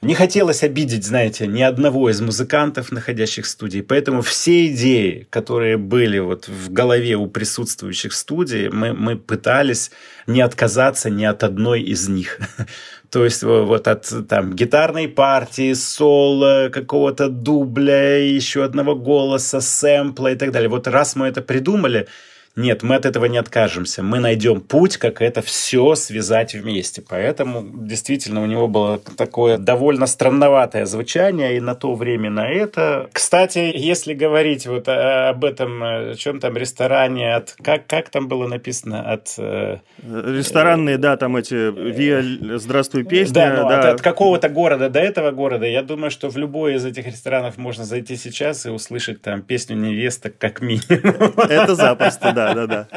[0.00, 3.80] не хотелось обидеть, знаете, ни одного из музыкантов, находящих в студии.
[3.80, 9.90] Поэтому все идеи, которые были вот в голове у присутствующих в студии, мы, мы пытались
[10.28, 12.38] не отказаться ни от одной из них.
[13.10, 20.36] То есть вот от там гитарной партии, соло, какого-то дубля, еще одного голоса, сэмпла и
[20.36, 20.68] так далее.
[20.68, 22.06] Вот раз мы это придумали,
[22.58, 24.02] нет, мы от этого не откажемся.
[24.02, 27.04] Мы найдем путь, как это все связать вместе.
[27.08, 33.10] Поэтому действительно у него было такое довольно странноватое звучание и на то время, на это.
[33.12, 38.48] Кстати, если говорить вот об этом, о чем там ресторане, от как, как там было
[38.48, 39.08] написано?
[39.08, 39.34] От...
[39.38, 43.34] Э, Ресторанные, да, там эти «Виа, здравствуй, песня».
[43.34, 43.78] Да, ну, да.
[43.78, 45.64] От, от какого-то города до этого города.
[45.64, 49.76] Я думаю, что в любой из этих ресторанов можно зайти сейчас и услышать там песню
[49.76, 51.38] невеста как минимум.
[51.38, 52.88] Это запросто, да да, да.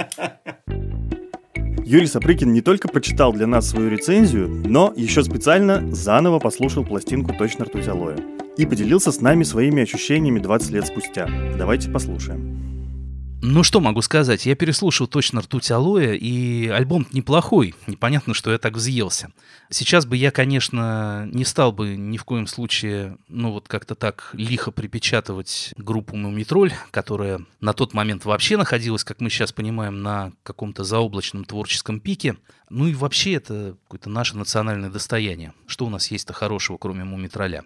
[1.83, 7.33] Юрий Сапрыкин не только прочитал для нас свою рецензию, но еще специально заново послушал пластинку
[7.33, 8.15] «Точно ртуть алоэ»
[8.57, 11.27] и поделился с нами своими ощущениями 20 лет спустя.
[11.57, 12.80] Давайте послушаем.
[13.43, 18.60] Ну что могу сказать, я переслушал точно «Ртуть алоэ», и альбом неплохой, непонятно, что я
[18.60, 19.32] так взъелся.
[19.71, 24.30] Сейчас бы я, конечно, не стал бы ни в коем случае, ну вот как-то так
[24.34, 30.34] лихо припечатывать группу «Мумитроль», которая на тот момент вообще находилась, как мы сейчас понимаем, на
[30.43, 32.38] каком-то заоблачном творческом пике.
[32.69, 35.54] Ну и вообще это какое-то наше национальное достояние.
[35.65, 37.63] Что у нас есть-то хорошего, кроме «Мумитроля»?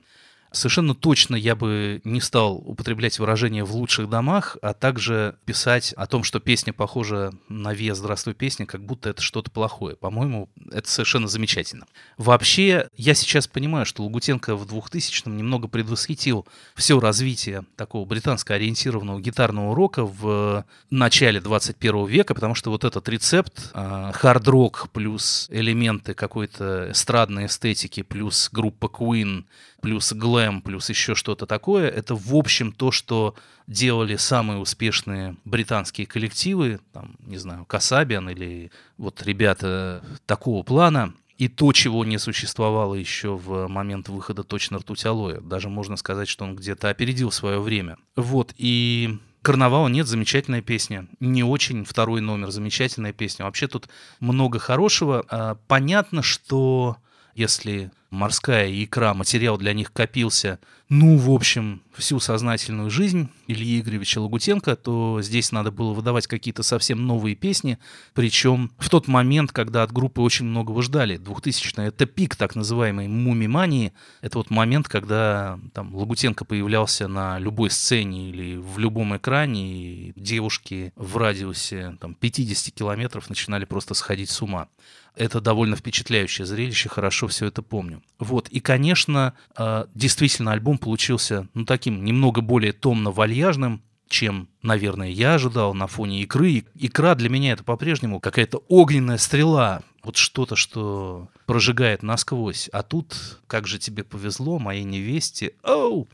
[0.55, 6.07] Совершенно точно я бы не стал употреблять выражение «в лучших домах», а также писать о
[6.07, 9.95] том, что песня похожа на «Вес, здравствуй, песня», как будто это что-то плохое.
[9.97, 11.85] По-моему, это совершенно замечательно.
[12.17, 19.75] Вообще, я сейчас понимаю, что Лагутенко в 2000-м немного предвосхитил все развитие такого британско-ориентированного гитарного
[19.75, 27.47] рока в начале 21 века, потому что вот этот рецепт хард-рок плюс элементы какой-то эстрадной
[27.47, 29.43] эстетики плюс группа Queen
[29.85, 33.35] плюс глэм, плюс еще что-то такое, это в общем то, что
[33.67, 41.47] делали самые успешные британские коллективы, там, не знаю, Касабиан или вот ребята такого плана, и
[41.49, 45.39] то, чего не существовало еще в момент выхода точно ртуть алоэ.
[45.41, 47.97] Даже можно сказать, что он где-то опередил свое время.
[48.15, 51.07] Вот, и Карнавала нет, замечательная песня.
[51.19, 53.45] Не очень второй номер, замечательная песня.
[53.45, 53.87] Вообще тут
[54.19, 55.23] много хорошего.
[55.29, 56.97] А, понятно, что
[57.35, 64.19] если морская икра, материал для них копился, ну, в общем, всю сознательную жизнь Ильи Игоревича
[64.19, 67.77] Лагутенко, то здесь надо было выдавать какие-то совсем новые песни,
[68.13, 71.17] причем в тот момент, когда от группы очень многого ждали.
[71.17, 77.69] 2000 это пик так называемой мумимании, это вот момент, когда там Лагутенко появлялся на любой
[77.69, 84.29] сцене или в любом экране, и девушки в радиусе там, 50 километров начинали просто сходить
[84.29, 84.69] с ума.
[85.15, 88.03] Это довольно впечатляющее зрелище, хорошо все это помню.
[88.19, 95.35] Вот, и, конечно, э, действительно альбом получился, ну, таким немного более томно-вальяжным, чем, наверное, я
[95.35, 96.65] ожидал на фоне икры.
[96.75, 102.69] Икра для меня это по-прежнему какая-то огненная стрела, вот что-то, что прожигает насквозь.
[102.71, 105.53] А тут, как же тебе повезло, моей невесте.
[105.63, 106.07] Оу!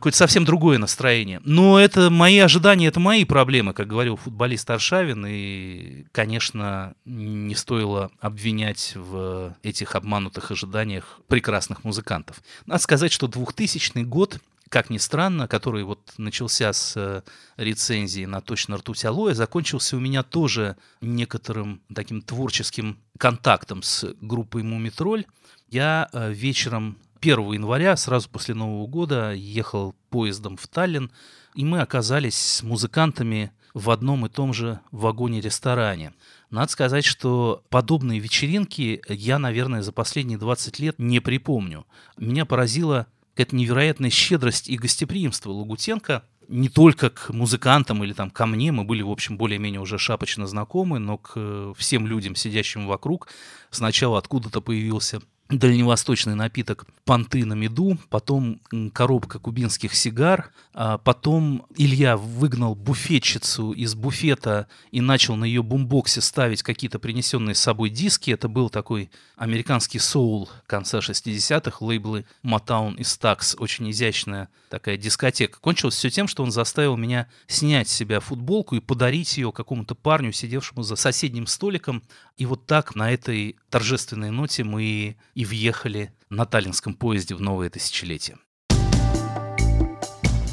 [0.00, 1.40] Какое-то совсем другое настроение.
[1.44, 8.10] Но это мои ожидания, это мои проблемы, как говорил футболист Аршавин, и, конечно, не стоило
[8.18, 12.42] обвинять в этих обманутых ожиданиях прекрасных музыкантов.
[12.66, 14.38] Надо сказать, что 2000 год
[14.70, 17.22] как ни странно, который вот начался с э,
[17.56, 24.62] рецензии на «Точно ртуть алоэ», закончился у меня тоже некоторым таким творческим контактом с группой
[24.62, 25.24] «Мумитроль».
[25.68, 31.10] Я э, вечером 1 января, сразу после Нового года, ехал поездом в Таллин,
[31.54, 36.12] и мы оказались с музыкантами в одном и том же вагоне-ресторане.
[36.50, 41.86] Надо сказать, что подобные вечеринки я, наверное, за последние 20 лет не припомню.
[42.16, 48.44] Меня поразила какая-то невероятная щедрость и гостеприимство Лагутенко не только к музыкантам или там ко
[48.44, 53.28] мне, мы были, в общем, более-менее уже шапочно знакомы, но к всем людям, сидящим вокруг,
[53.70, 58.60] сначала откуда-то появился дальневосточный напиток понты на меду, потом
[58.92, 66.20] коробка кубинских сигар, а потом Илья выгнал буфетчицу из буфета и начал на ее бумбоксе
[66.20, 68.30] ставить какие-то принесенные с собой диски.
[68.30, 75.58] Это был такой американский соул конца 60-х, лейблы Motown и Stax, очень изящная такая дискотека.
[75.60, 79.94] Кончилось все тем, что он заставил меня снять с себя футболку и подарить ее какому-то
[79.94, 82.02] парню, сидевшему за соседним столиком.
[82.40, 87.68] И вот так на этой торжественной ноте мы и въехали на таллинском поезде в новое
[87.68, 88.38] тысячелетие.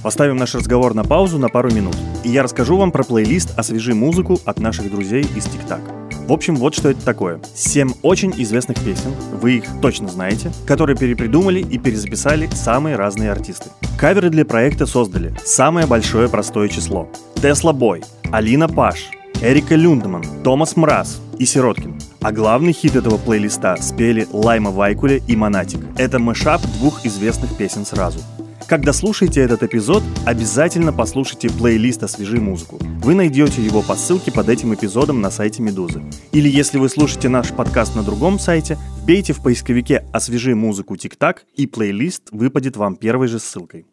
[0.03, 1.95] Поставим наш разговор на паузу на пару минут,
[2.25, 5.79] и я расскажу вам про плейлист «Освежи музыку» от наших друзей из ТикТак.
[6.27, 7.39] В общем, вот что это такое.
[7.55, 13.69] Семь очень известных песен, вы их точно знаете, которые перепридумали и перезаписали самые разные артисты.
[13.97, 17.09] Каверы для проекта создали самое большое простое число.
[17.35, 21.99] Тесла Бой, Алина Паш, Эрика Люндман, Томас Мраз и Сироткин.
[22.21, 25.79] А главный хит этого плейлиста спели Лайма Вайкуле и Монатик.
[25.95, 28.19] Это мышап двух известных песен сразу.
[28.65, 32.79] Когда слушаете этот эпизод, обязательно послушайте плейлист «Освежи музыку».
[33.03, 36.01] Вы найдете его по ссылке под этим эпизодом на сайте «Медузы».
[36.31, 41.45] Или если вы слушаете наш подкаст на другом сайте, вбейте в поисковике «Освежи музыку ТикТак»
[41.55, 43.85] и плейлист выпадет вам первой же ссылкой.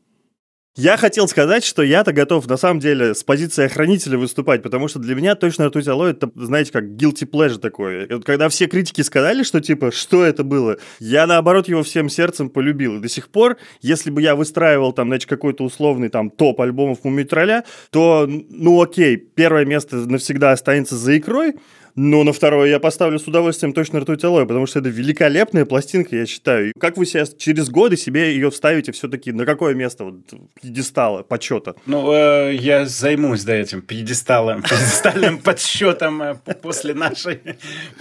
[0.76, 4.98] Я хотел сказать, что я-то готов, на самом деле, с позиции охранителя выступать, потому что
[4.98, 8.08] для меня точно ртуть алоэ, это, знаете, как guilty pleasure такое.
[8.10, 12.50] вот когда все критики сказали, что, типа, что это было, я, наоборот, его всем сердцем
[12.50, 12.96] полюбил.
[12.96, 17.04] И до сих пор, если бы я выстраивал, там, значит, какой-то условный, там, топ альбомов
[17.04, 21.54] Мумитроля, то, ну, окей, первое место навсегда останется за икрой,
[21.96, 26.16] Но на второе я поставлю с удовольствием точно ртуть алоэ, потому что это великолепная пластинка,
[26.16, 26.72] я считаю.
[26.78, 30.14] Как вы сейчас через годы себе ее вставите все-таки на какое место вот,
[30.60, 31.76] пьедестала, почета?
[31.86, 37.40] Ну, э, я займусь, да, этим пьедесталом, пьедестальным подсчетом э, после нашей,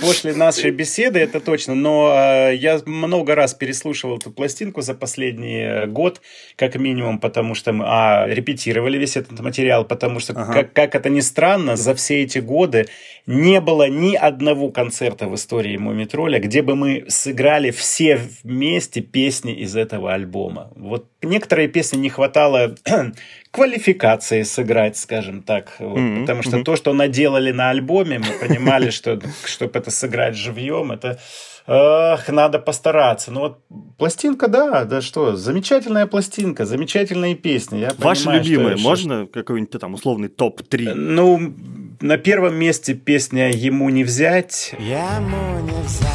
[0.02, 1.76] после нашей беседы, это точно.
[1.76, 6.22] Но э, я много раз переслушивал эту пластинку за последний э, год,
[6.56, 10.54] как минимум, потому что мы а, репетировали весь этот материал, потому что, ага.
[10.54, 12.88] как, как это ни странно, за все эти годы
[13.28, 19.54] не было ни одного концерта в истории Мумитроля, где бы мы сыграли все вместе песни
[19.54, 20.72] из этого альбома.
[20.76, 22.76] Вот некоторые песни не хватало
[23.54, 25.76] квалификации сыграть, скажем так.
[25.78, 26.22] Вот, mm-hmm.
[26.22, 26.64] Потому что mm-hmm.
[26.64, 31.20] то, что наделали на альбоме, мы понимали, что чтобы это сыграть живьем, это
[31.66, 33.32] Ах, надо постараться.
[33.32, 33.60] Ну вот
[33.98, 37.80] пластинка, да, да что, замечательная пластинка, замечательные песни.
[37.80, 40.94] Я Ваши понимаю, любимые, что, можно какой-нибудь там условный топ-3?
[40.94, 41.54] Ну,
[42.02, 44.76] на первом месте песня «Ему не взять».
[44.78, 46.10] Ему не взять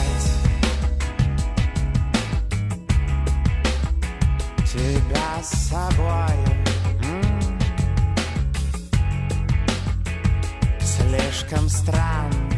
[4.70, 6.27] Тебя с собой
[11.48, 12.50] Слишком странно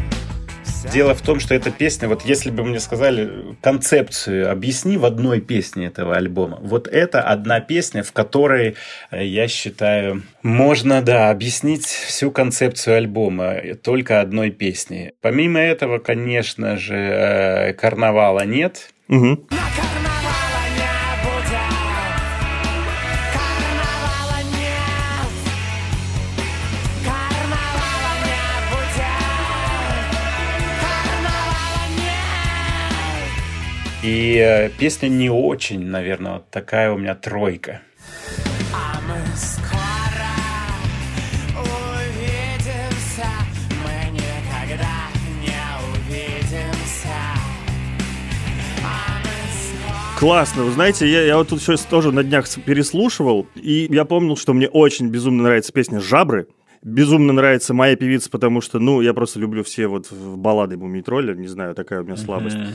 [0.93, 5.41] Дело в том, что эта песня, вот если бы мне сказали концепцию, объясни в одной
[5.41, 6.59] песне этого альбома.
[6.63, 8.77] Вот это одна песня, в которой,
[9.11, 15.13] э, я считаю, можно, да, объяснить всю концепцию альбома только одной песней.
[15.21, 18.93] Помимо этого, конечно же, э, карнавала нет.
[19.09, 19.47] Угу.
[34.03, 37.83] И э, песня не очень, наверное, вот такая у меня тройка.
[38.73, 40.31] А мы скоро
[41.59, 43.29] увидимся,
[43.85, 45.11] мы никогда
[45.43, 45.53] не
[45.93, 47.15] увидимся.
[48.83, 54.07] А Классно, вы знаете, я, я вот тут сейчас тоже на днях переслушивал, и я
[54.07, 56.47] помнил, что мне очень безумно нравится песня «Жабры»,
[56.83, 61.05] Безумно нравится моя певица, потому что, ну, я просто люблю все вот баллады Мумий
[61.37, 62.57] не знаю, такая у меня слабость.
[62.57, 62.73] Uh-huh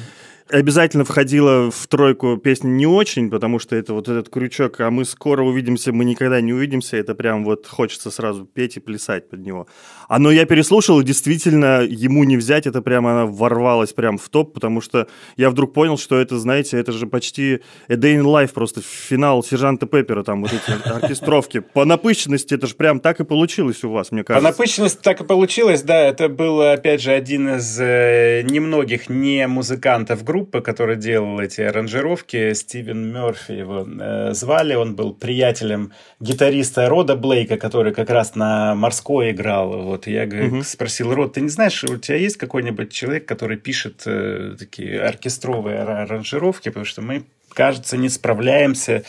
[0.49, 5.05] обязательно входила в тройку песни не очень, потому что это вот этот крючок, а мы
[5.05, 9.39] скоро увидимся, мы никогда не увидимся, это прям вот хочется сразу петь и плясать под
[9.39, 9.67] него.
[10.08, 14.30] А но я переслушал, и действительно, ему не взять, это прямо она ворвалась прям в
[14.30, 18.24] топ, потому что я вдруг понял, что это, знаете, это же почти A Day in
[18.24, 21.60] Life, просто финал Сержанта Пеппера, там вот эти оркестровки.
[21.60, 24.46] По напыщенности это же прям так и получилось у вас, мне кажется.
[24.46, 29.48] По напыщенности так и получилось, да, это был, опять же, один из э, немногих не
[29.48, 35.91] музыкантов группы, группы, который делал эти аранжировки, Стивен Мерфи его э, звали, он был приятелем
[36.20, 39.70] гитариста Рода Блейка, который как раз на морской играл.
[39.82, 40.63] Вот я угу.
[40.63, 45.79] спросил, Род, ты не знаешь, у тебя есть какой-нибудь человек, который пишет э, такие оркестровые
[45.79, 49.08] аранжировки, потому что мы, кажется, не справляемся с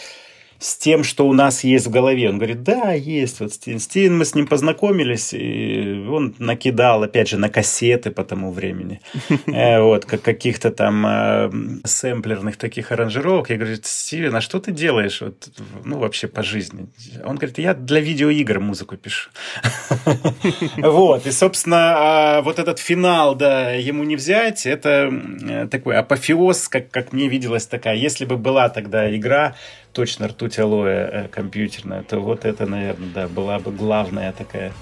[0.58, 2.28] тем, что у нас есть в голове.
[2.28, 3.40] Он говорит, да, есть.
[3.40, 8.24] Вот Стивен, Стивен, мы с ним познакомились, и он накидал, опять же, на кассеты по
[8.24, 9.00] тому времени.
[9.46, 11.50] Э, вот, как каких-то там э,
[11.84, 13.50] сэмплерных таких аранжировок.
[13.50, 15.20] Я говорю, Стивен, а что ты делаешь?
[15.20, 15.48] Вот,
[15.84, 16.86] ну, вообще по жизни.
[17.24, 19.30] Он говорит, я для видеоигр музыку пишу.
[20.76, 26.68] Вот, и, собственно, а, вот этот финал, да, ему не взять, это э, такой апофеоз,
[26.68, 27.96] как, как мне виделась такая.
[27.96, 29.54] Если бы была тогда игра,
[29.96, 34.72] точно ртуть алоэ э, компьютерная, то вот это, наверное, да, была бы главная такая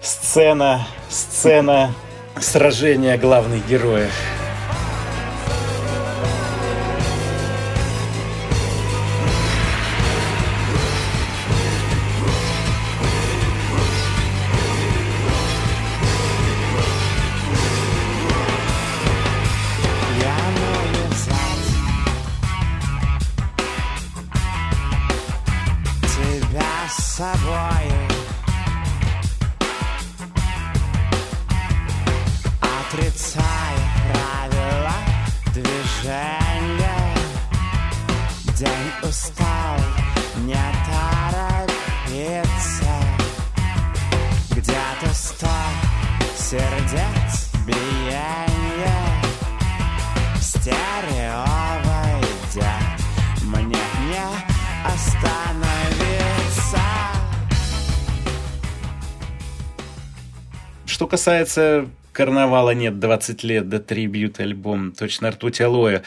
[0.00, 1.92] сцена, сцена
[2.38, 4.12] сражения главных героев.
[61.20, 66.00] Касается карнавала нет 20 лет до трибьют альбом точно ртуть алоэ.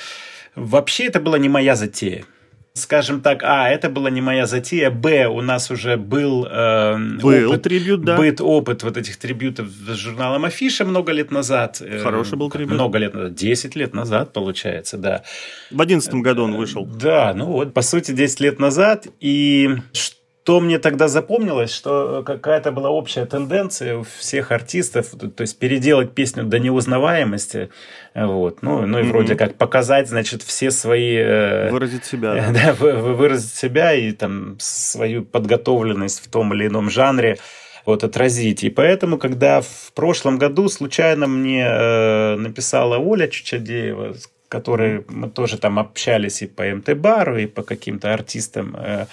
[0.55, 2.25] Вообще это была не моя затея.
[2.73, 7.51] скажем так, а, это была не моя затея, б, у нас уже был, э, Был
[7.51, 8.17] опыт, трибют, да.
[8.17, 11.79] быт, опыт вот этих трибютов с журналом Афиша много лет назад.
[11.81, 12.73] Э, Хороший был трибют.
[12.73, 15.21] Много лет назад, 10 лет назад, получается, да.
[15.69, 16.83] В одиннадцатом году он вышел.
[16.87, 19.05] Да, ну вот, по сути, 10 лет назад.
[19.19, 25.41] И что мне тогда запомнилось, что какая-то была общая тенденция у всех артистов, то, то
[25.41, 27.69] есть переделать песню до неузнаваемости,
[28.13, 31.15] вот, ну, ну и вроде как показать, значит, все свои...
[31.15, 32.33] э, Выразить себя.
[32.35, 32.51] да.
[32.65, 37.37] да, вы- вы- выразить себя и там свою подготовленность в том или ином жанре
[37.85, 38.63] вот отразить.
[38.63, 45.29] И поэтому, когда в прошлом году случайно мне э, написала Оля Чучадеева, с которой мы
[45.29, 49.07] тоже там общались и по МТ-бару, и по каким-то артистам э,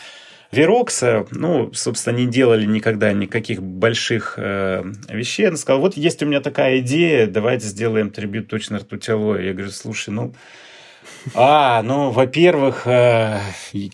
[0.52, 5.46] Верокса, ну, собственно, не делали никогда никаких больших э, вещей.
[5.46, 9.46] Она сказала, вот есть у меня такая идея, давайте сделаем трибют точно ртути Алоэ».
[9.46, 10.32] Я говорю, слушай, ну,
[11.34, 13.38] а, ну, во-первых, э,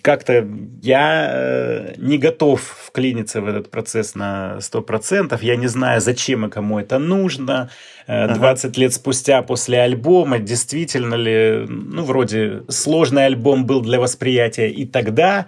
[0.00, 0.46] как-то
[0.82, 5.38] я э, не готов вклиниться в этот процесс на 100%.
[5.42, 7.70] Я не знаю, зачем и кому это нужно.
[8.06, 14.70] Э, 20 лет спустя после альбома, действительно ли, ну, вроде сложный альбом был для восприятия
[14.70, 15.46] и тогда,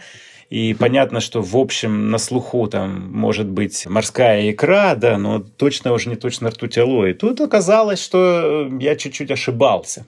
[0.50, 5.92] и понятно, что в общем на слуху там может быть морская икра, да, но точно
[5.92, 7.12] уже не точно ртуть алоэ.
[7.12, 10.06] Тут оказалось, что э, я чуть-чуть ошибался.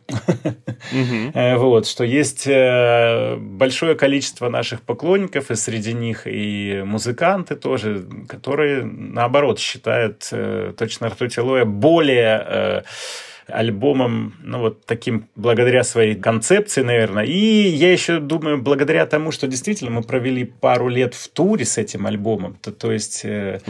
[1.34, 8.06] Э, Вот, что есть э, большое количество наших поклонников, и среди них и музыканты тоже,
[8.26, 10.32] которые, наоборот, считают
[10.78, 12.84] точно ртуть алоэ более
[13.52, 17.24] альбомом, ну, вот таким, благодаря своей концепции, наверное.
[17.24, 21.78] И я еще думаю, благодаря тому, что действительно мы провели пару лет в туре с
[21.78, 23.60] этим альбомом, то, то есть э,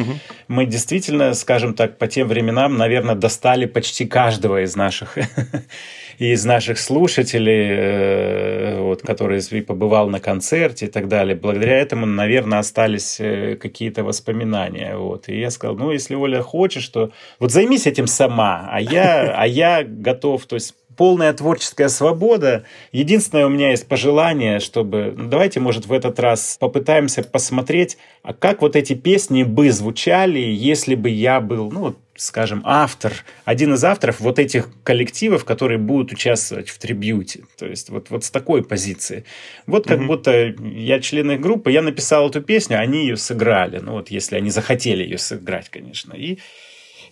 [0.49, 5.19] мы действительно, скажем так, по тем временам, наверное, достали почти каждого из наших
[6.21, 11.35] из наших слушателей, э, вот, который побывал на концерте и так далее.
[11.35, 14.97] Благодаря этому, наверное, остались э, какие-то воспоминания.
[14.99, 15.31] Вот.
[15.31, 19.47] И я сказал, ну, если Оля хочешь, то вот займись этим сама, а я, а
[19.47, 20.45] я готов.
[20.45, 22.65] То есть полная творческая свобода.
[22.93, 28.35] Единственное, у меня есть пожелание, чтобы, ну, давайте, может, в этот раз попытаемся посмотреть, а
[28.35, 33.13] как вот эти песни бы звучали, если бы я был, ну, скажем, автор,
[33.45, 37.45] один из авторов вот этих коллективов, которые будут участвовать в трибьюте.
[37.59, 39.25] То есть вот, вот с такой позиции.
[39.67, 43.79] Вот как будто я член их группы, я написал эту песню, они ее сыграли.
[43.79, 46.13] Ну вот если они захотели ее сыграть, конечно.
[46.13, 46.39] И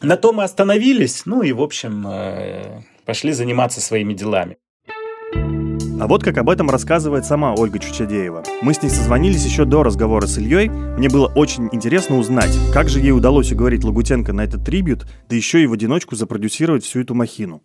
[0.03, 1.25] на том мы остановились.
[1.25, 4.59] Ну и, в общем, э, пошли заниматься своими делами.
[6.01, 8.45] А вот как об этом рассказывает сама Ольга Чучадеева.
[8.63, 10.69] Мы с ней созвонились еще до разговора с Ильей.
[10.69, 15.35] Мне было очень интересно узнать, как же ей удалось уговорить Лагутенко на этот трибют, да
[15.35, 17.63] еще и в одиночку запродюсировать всю эту махину.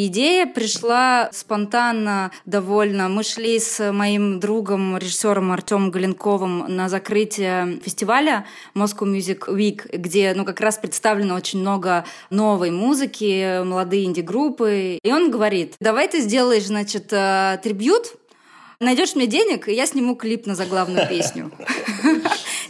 [0.00, 3.08] Идея пришла спонтанно довольно.
[3.08, 8.46] Мы шли с моим другом, режиссером Артемом Галенковым на закрытие фестиваля
[8.76, 15.00] Moscow Music Week, где ну, как раз представлено очень много новой музыки, молодые инди-группы.
[15.02, 18.14] И он говорит, давай ты сделаешь, значит, э, трибют,
[18.78, 21.50] найдешь мне денег, и я сниму клип на заглавную песню.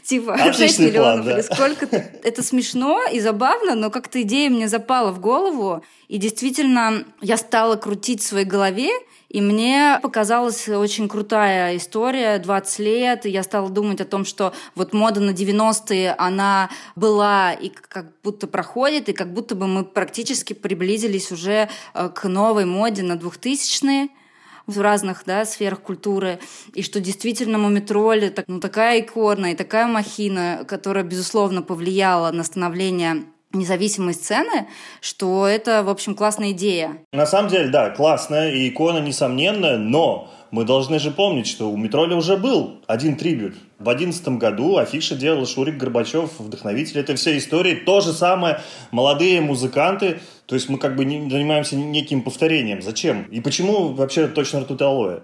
[0.08, 1.32] Типа 6 Отличный план, миллионов да.
[1.34, 1.96] или сколько-то.
[2.22, 5.84] Это смешно и забавно, но как-то идея мне запала в голову.
[6.08, 8.88] И действительно, я стала крутить в своей голове,
[9.28, 14.54] и мне показалась очень крутая история, 20 лет, и я стала думать о том, что
[14.74, 19.84] вот мода на 90-е, она была и как будто проходит, и как будто бы мы
[19.84, 24.08] практически приблизились уже э, к новой моде на 2000-е
[24.68, 26.38] в разных да, сферах культуры,
[26.74, 33.24] и что действительно Мумитроль ну, такая икона и такая махина, которая, безусловно, повлияла на становление
[33.52, 34.68] независимой сцены,
[35.00, 36.98] что это, в общем, классная идея.
[37.12, 41.76] На самом деле, да, классная и икона несомненная, но мы должны же помнить, что у
[41.76, 43.54] Метроля уже был один трибют.
[43.78, 47.74] В одиннадцатом году афиша делал Шурик Горбачев, вдохновитель этой всей истории.
[47.74, 50.20] То же самое, молодые музыканты.
[50.46, 52.80] То есть мы как бы не занимаемся неким повторением.
[52.82, 53.24] Зачем?
[53.24, 55.20] И почему вообще точно ртуть алоэ?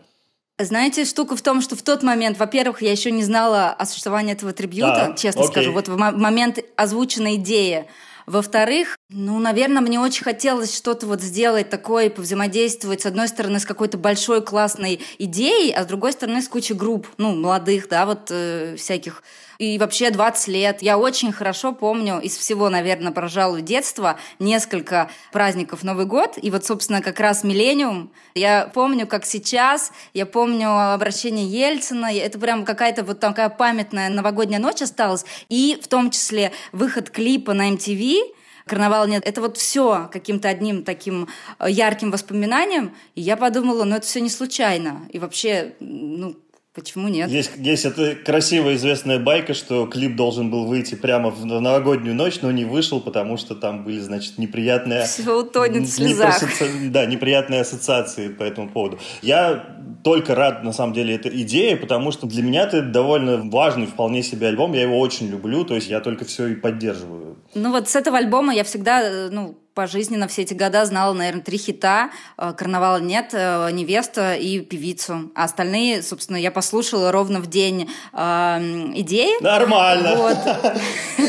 [0.59, 4.35] Знаете, штука в том, что в тот момент, во-первых, я еще не знала о существовании
[4.35, 5.51] этого трибьюта, Да, честно окей.
[5.53, 7.87] скажу, вот в мо- момент озвученной идеи.
[8.27, 13.67] Во-вторых, ну, наверное, мне очень хотелось что-то вот сделать такое, повзаимодействовать, с одной стороны, с
[13.67, 18.29] какой-то большой классной идеей, а с другой стороны, с кучей групп, ну, молодых, да, вот
[18.31, 19.23] э, всяких.
[19.59, 20.83] И вообще 20 лет.
[20.83, 26.39] Я очень хорошо помню из всего, наверное, пожалуй, детства несколько праздников Новый год.
[26.41, 28.11] И вот, собственно, как раз «Миллениум».
[28.35, 29.93] Я помню, как сейчас.
[30.13, 32.13] Я помню обращение Ельцина.
[32.15, 35.25] Это прям какая-то вот такая памятная новогодняя ночь осталась.
[35.49, 38.35] И в том числе выход клипа на MTV
[38.67, 39.25] Карнавал нет.
[39.27, 41.29] Это вот все каким-то одним таким
[41.59, 42.95] э, ярким воспоминанием.
[43.15, 45.07] И я подумала, ну это все не случайно.
[45.11, 46.37] И вообще, ну,
[46.75, 47.31] Почему нет?
[47.31, 52.41] Есть, есть эта красивая известная байка, что клип должен был выйти прямо в новогоднюю ночь,
[52.43, 55.05] но не вышел, потому что там были, значит, неприятные...
[55.07, 56.43] Все утонет в слезах.
[56.91, 58.99] Да, неприятные ассоциации по этому поводу.
[59.23, 63.87] Я только рад, на самом деле, этой идее, потому что для меня это довольно важный
[63.87, 64.73] вполне себе альбом.
[64.73, 67.37] Я его очень люблю, то есть я только все и поддерживаю.
[67.55, 71.59] Ну вот с этого альбома я всегда, ну, пожизненно все эти года знала, наверное, три
[71.59, 72.11] хита.
[72.39, 75.31] Э, «Карнавала нет», э, «Невеста» и «Певицу».
[75.35, 78.19] А остальные, собственно, я послушала ровно в день э,
[78.95, 79.43] идеи.
[79.43, 80.17] Нормально.
[80.17, 80.39] Вот.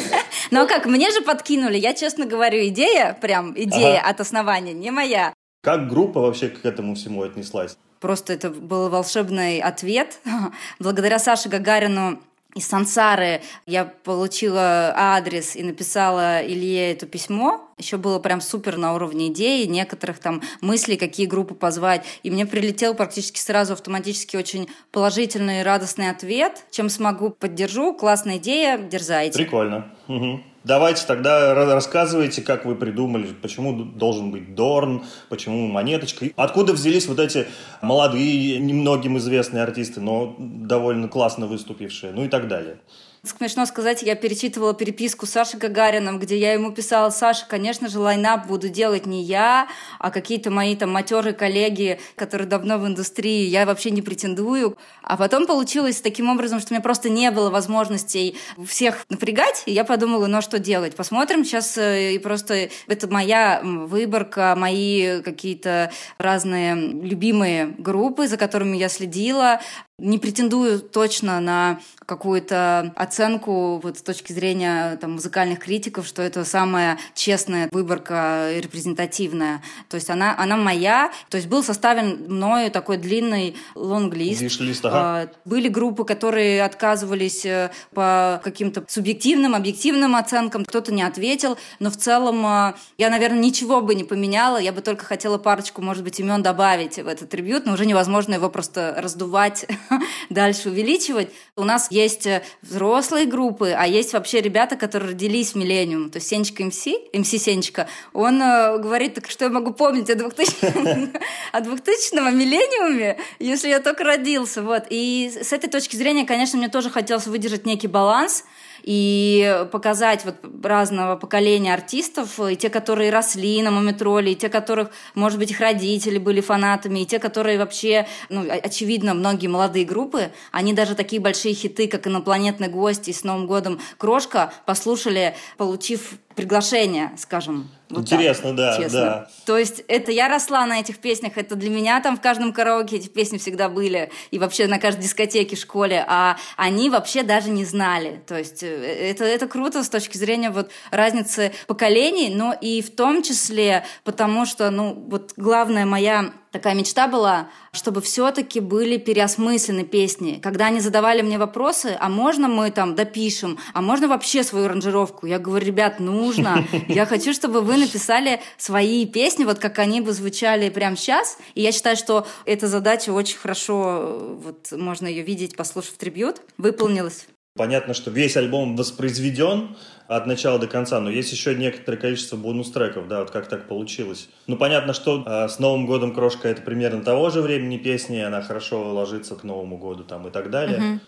[0.51, 4.09] Но как, мне же подкинули, я честно говорю, идея, прям идея ага.
[4.09, 5.33] от основания, не моя.
[5.63, 7.77] Как группа вообще к этому всему отнеслась?
[7.99, 10.19] Просто это был волшебный ответ.
[10.79, 12.19] Благодаря Саше Гагарину
[12.55, 17.69] из Сансары я получила адрес и написала Илье это письмо.
[17.77, 22.05] Еще было прям супер на уровне идеи, некоторых там мыслей, какие группы позвать.
[22.23, 26.65] И мне прилетел практически сразу автоматически очень положительный и радостный ответ.
[26.71, 27.93] Чем смогу, поддержу.
[27.93, 29.37] Классная идея, дерзайте.
[29.37, 29.93] Прикольно.
[30.07, 30.39] Угу.
[30.65, 36.25] Давайте тогда рассказывайте, как вы придумали, почему должен быть Дорн, почему Монеточка.
[36.35, 37.45] Откуда взялись вот эти
[37.83, 42.79] молодые, немногим известные артисты, но довольно классно выступившие, ну и так далее.
[43.25, 47.99] Смешно сказать, я перечитывала переписку с Сашей Гагарином, где я ему писала, Саша, конечно же,
[47.99, 49.67] лайнап буду делать не я,
[49.99, 54.77] а какие-то мои там матерые коллеги, которые давно в индустрии, я вообще не претендую.
[55.01, 59.71] А потом получилось таким образом, что у меня просто не было возможностей всех напрягать, и
[59.71, 60.95] я подумала, ну а что делать?
[60.95, 68.77] Посмотрим сейчас, э, и просто это моя выборка, мои какие-то разные любимые группы, за которыми
[68.77, 69.61] я следила,
[69.97, 76.43] не претендую точно на какую-то оценку вот с точки зрения там, музыкальных критиков, что это
[76.43, 79.61] самая честная выборка и репрезентативная.
[79.89, 81.11] То есть она, она моя.
[81.29, 84.59] То есть был составлен мною такой длинный лонглист.
[84.59, 84.97] Лист, ага.
[84.97, 90.65] А, были группы, которые отказывались э, по каким-то субъективным, объективным оценкам.
[90.65, 91.57] Кто-то не ответил.
[91.79, 94.57] Но в целом э, я, наверное, ничего бы не поменяла.
[94.57, 98.33] Я бы только хотела парочку, может быть, имен добавить в этот трибют, но уже невозможно
[98.33, 99.65] его просто раздувать
[100.29, 101.29] дальше увеличивать.
[101.55, 106.09] У нас есть э, взрослые группы, а есть вообще ребята, которые родились в миллениум.
[106.09, 110.15] То есть Сенечка МС, МС Сенечка, он э, говорит, так что я могу помнить о
[110.15, 111.11] 2000
[111.51, 114.61] о 2000 миллениуме, если я только родился.
[114.61, 114.83] Вот.
[114.89, 118.43] И с этой точки зрения, конечно, мне тоже хотелось выдержать некий баланс–
[118.85, 124.91] и показать вот разного поколения артистов, и те, которые росли на Мумитроле, и те, которых,
[125.15, 130.31] может быть, их родители были фанатами, и те, которые вообще, ну, очевидно, многие молодые группы,
[130.51, 136.13] они даже такие большие хиты, как «Инопланетный гость» и «С Новым годом Крошка» послушали, получив
[136.35, 137.69] приглашение, скажем.
[137.89, 138.99] Вот Интересно, так, да, честно.
[138.99, 139.29] да.
[139.45, 142.97] То есть это я росла на этих песнях, это для меня там в каждом караоке
[142.97, 147.51] эти песни всегда были, и вообще на каждой дискотеке в школе, а они вообще даже
[147.51, 148.21] не знали.
[148.25, 152.95] То есть э, это, это круто с точки зрения вот разницы поколений, но и в
[152.95, 159.83] том числе потому, что, ну, вот главная моя такая мечта была, чтобы все-таки были переосмыслены
[159.83, 160.39] песни.
[160.41, 165.25] Когда они задавали мне вопросы, а можно мы там допишем, а можно вообще свою аранжировку?
[165.25, 166.65] Я говорю, ребят, нужно.
[166.87, 171.37] Я хочу, чтобы вы написали свои песни, вот как они бы звучали прямо сейчас.
[171.55, 177.27] И я считаю, что эта задача очень хорошо, вот можно ее видеть, послушав трибют, выполнилась.
[177.57, 179.75] Понятно, что весь альбом воспроизведен,
[180.07, 184.29] от начала до конца, но есть еще некоторое количество бонус-треков, да, вот как так получилось.
[184.47, 188.41] Ну, понятно, что э, с Новым годом Крошка это примерно того же времени песни, она
[188.41, 190.79] хорошо ложится к Новому году там и так далее.
[190.79, 190.99] Uh-huh.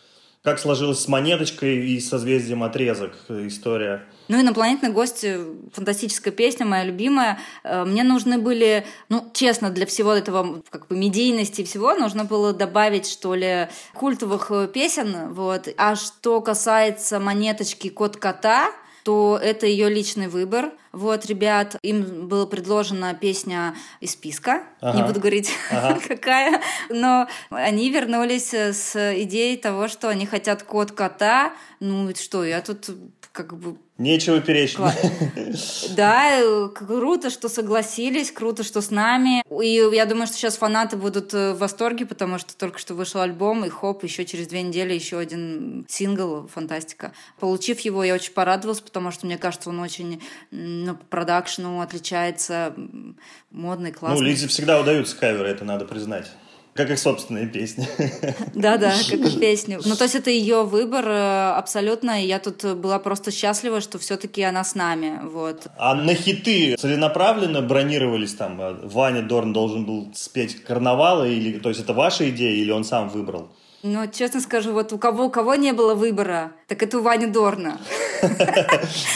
[0.44, 4.06] Как сложилось с монеточкой и созвездием отрезок история?
[4.30, 5.26] Ну, инопланетный гость–
[5.74, 7.38] фантастическая песня, моя любимая.
[7.64, 12.24] Э, мне нужны были, ну, честно, для всего этого, как бы, медийности и всего, нужно
[12.24, 15.68] было добавить, что ли, культовых э, песен, вот.
[15.78, 18.72] А что касается монеточки «Кот кота»,
[19.08, 20.74] то это ее личный выбор.
[20.92, 24.98] Вот, ребят, им была предложена песня из списка, ага.
[24.98, 25.98] не буду говорить, ага.
[26.10, 31.54] какая, но они вернулись с идеей того, что они хотят кот кота.
[31.80, 32.90] Ну что, я тут
[33.38, 34.78] как бы Нечего перечить.
[35.96, 39.44] Да, круто, что согласились, круто, что с нами.
[39.64, 43.22] И я думаю, что сейчас фанаты будут э, в восторге, потому что только что вышел
[43.22, 47.12] альбом, и хоп, еще через две недели еще один сингл, фантастика.
[47.40, 50.22] Получив его, я очень порадовалась, потому что, мне кажется, он очень
[50.52, 52.76] ну, по продакшну отличается,
[53.50, 54.20] модный, классный.
[54.20, 56.28] Ну, Лизе всегда удаются каверы, это надо признать.
[56.78, 57.88] Как их собственные песни.
[58.54, 59.80] Да-да, как их песни.
[59.84, 63.98] Ну, то есть это ее выбор э, абсолютно, и я тут была просто счастлива, что
[63.98, 65.68] все-таки она с нами, вот.
[65.78, 68.62] А на хиты целенаправленно бронировались там?
[68.84, 73.10] Ваня Дорн должен был спеть «Карнавал», или, то есть это ваша идея, или он сам
[73.10, 73.50] выбрал?
[73.84, 77.28] Ну, честно скажу, вот у кого, у кого не было выбора, так это у Вани
[77.28, 77.80] Дорна.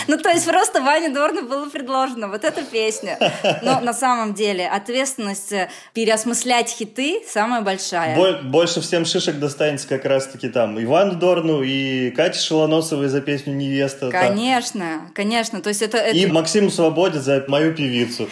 [0.08, 3.18] Ну, то есть просто Ване Дорну было предложено вот эта песня.
[3.64, 8.42] Но на самом деле ответственность э, переосмыслять хиты самая большая.
[8.44, 14.12] Больше всем шишек достанется как раз-таки там Иван Дорну и Катя Шелоносовой за песню «Невеста».
[14.12, 15.62] Конечно, конечно.
[15.62, 18.30] То есть это, И Максиму Свободе за мою певицу.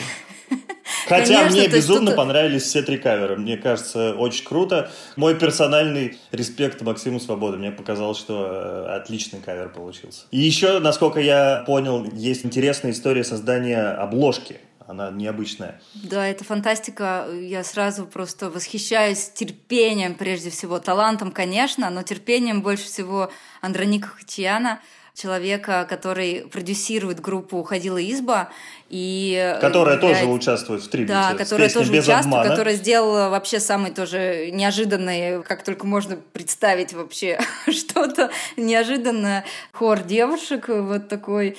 [1.10, 3.36] Хотя Конечно, мне безумно понравились все три кавера.
[3.36, 4.92] Мне кажется, очень круто.
[5.16, 7.58] Мой персональный респект Максиму Свободы.
[7.58, 10.26] Мне показалось, что э, отличный кавер получился.
[10.30, 15.80] И еще, насколько я понял, есть интересная история создания обложки она необычная.
[15.94, 17.28] Да, это фантастика.
[17.32, 23.32] Я сразу просто восхищаюсь терпением, прежде всего, талантом, конечно, но терпением больше всего
[23.62, 24.82] Андроника Хачияна
[25.14, 28.50] человека, который продюсирует группу «Уходила изба»,
[28.90, 30.24] и э, которая является...
[30.24, 31.14] тоже участвует в трибуте.
[31.14, 32.50] Да, которая тоже участвует, обмана.
[32.50, 39.46] которая сделала вообще самый тоже неожиданный, как только можно представить вообще что-то неожиданное.
[39.74, 41.58] Хор девушек вот такой.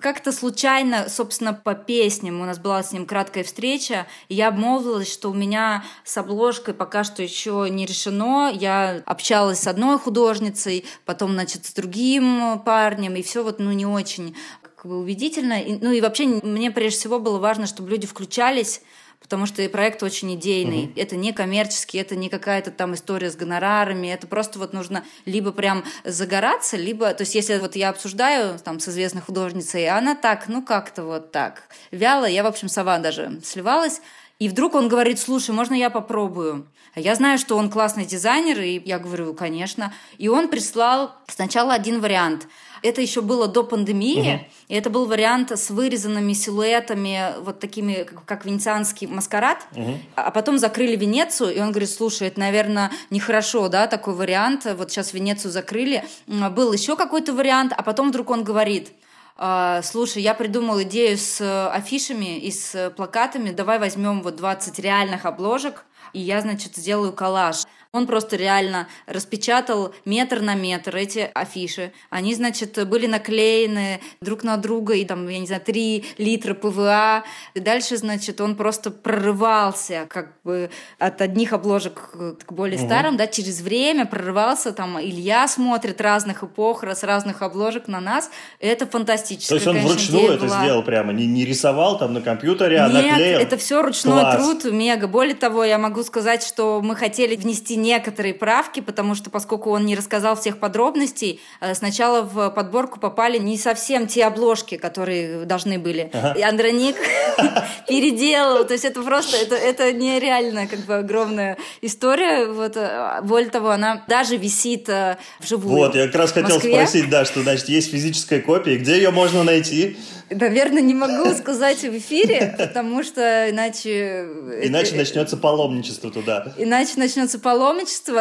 [0.00, 5.12] Как-то случайно, собственно, по песням у нас была с ним краткая встреча, и я обмолвилась,
[5.12, 8.50] что у меня с обложкой пока что еще не решено.
[8.52, 13.86] Я общалась с одной художницей, потом, значит, с другим парнем, и все вот, ну, не
[13.86, 14.34] очень
[14.80, 15.60] как бы убедительно.
[15.60, 18.80] И, ну и вообще мне прежде всего было важно, чтобы люди включались,
[19.20, 20.84] потому что проект очень идейный.
[20.84, 20.92] Угу.
[20.96, 25.52] Это не коммерческий, это не какая-то там история с гонорарами, это просто вот нужно либо
[25.52, 30.14] прям загораться, либо, то есть если вот я обсуждаю там с известной художницей, и она
[30.14, 34.00] так, ну как-то вот так, вяло, я, в общем, сова даже сливалась,
[34.38, 36.66] и вдруг он говорит, слушай, можно я попробую?
[36.94, 39.92] А я знаю, что он классный дизайнер, и я говорю, конечно.
[40.16, 42.48] И он прислал сначала один вариант–
[42.82, 44.44] это еще было до пандемии, угу.
[44.68, 49.66] и это был вариант с вырезанными силуэтами, вот такими, как венецианский маскарад.
[49.76, 49.98] Угу.
[50.16, 54.66] А потом закрыли Венецию, и он говорит, слушай, это, наверное, нехорошо, да, такой вариант.
[54.76, 56.04] Вот сейчас Венецию закрыли.
[56.26, 58.92] Был еще какой-то вариант, а потом вдруг он говорит,
[59.36, 65.24] «А, слушай, я придумал идею с афишами и с плакатами, давай возьмем вот 20 реальных
[65.24, 67.64] обложек, и я, значит, сделаю коллаж.
[67.92, 71.92] Он просто реально распечатал метр на метр эти афиши.
[72.08, 77.24] Они, значит, были наклеены друг на друга, и там, я не знаю, 3 литра ПВА.
[77.54, 82.10] И дальше, значит, он просто прорывался как бы от одних обложек
[82.46, 82.86] к более угу.
[82.86, 88.30] старым, да, через время прорывался, там, Илья смотрит разных эпох, с разных обложек на нас.
[88.60, 89.48] Это фантастически.
[89.48, 90.62] То есть он конечно, вручную это была.
[90.62, 93.40] сделал прямо, не, не рисовал там на компьютере, а Нет, наклеил?
[93.40, 94.36] это все ручной Класс.
[94.36, 95.08] труд, мега.
[95.08, 99.86] Более того, я могу сказать, что мы хотели внести некоторые правки, потому что поскольку он
[99.86, 105.78] не рассказал всех подробностей, э, сначала в подборку попали не совсем те обложки, которые должны
[105.78, 106.10] были.
[106.12, 106.38] Ага.
[106.38, 106.96] И Андроник
[107.88, 108.64] переделал.
[108.64, 112.46] То есть это просто, это, это нереальная как бы огромная история.
[112.46, 115.76] Вот, э, более того, она даже висит э, вживую.
[115.76, 119.42] Вот, я как раз хотел спросить, да, что значит есть физическая копия, где ее можно
[119.42, 119.96] найти?
[120.30, 124.26] Наверное, не могу сказать в эфире, потому что иначе...
[124.62, 126.54] Иначе начнется паломничество туда.
[126.56, 127.69] Иначе начнется паломничество,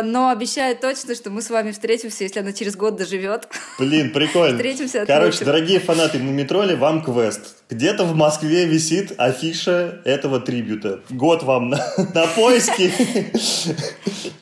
[0.03, 3.47] но обещаю точно, что мы с вами встретимся, если она через год доживет.
[3.77, 4.57] Блин, прикольно.
[4.57, 5.05] Встретимся.
[5.05, 7.55] Короче, дорогие фанаты Мумитроли, вам квест.
[7.69, 11.01] Где-то в Москве висит афиша этого трибюта.
[11.09, 11.77] Год вам на,
[12.13, 12.91] на поиски.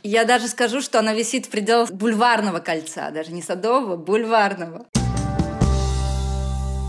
[0.04, 4.86] Я даже скажу, что она висит в пределах бульварного кольца, даже не садового, бульварного.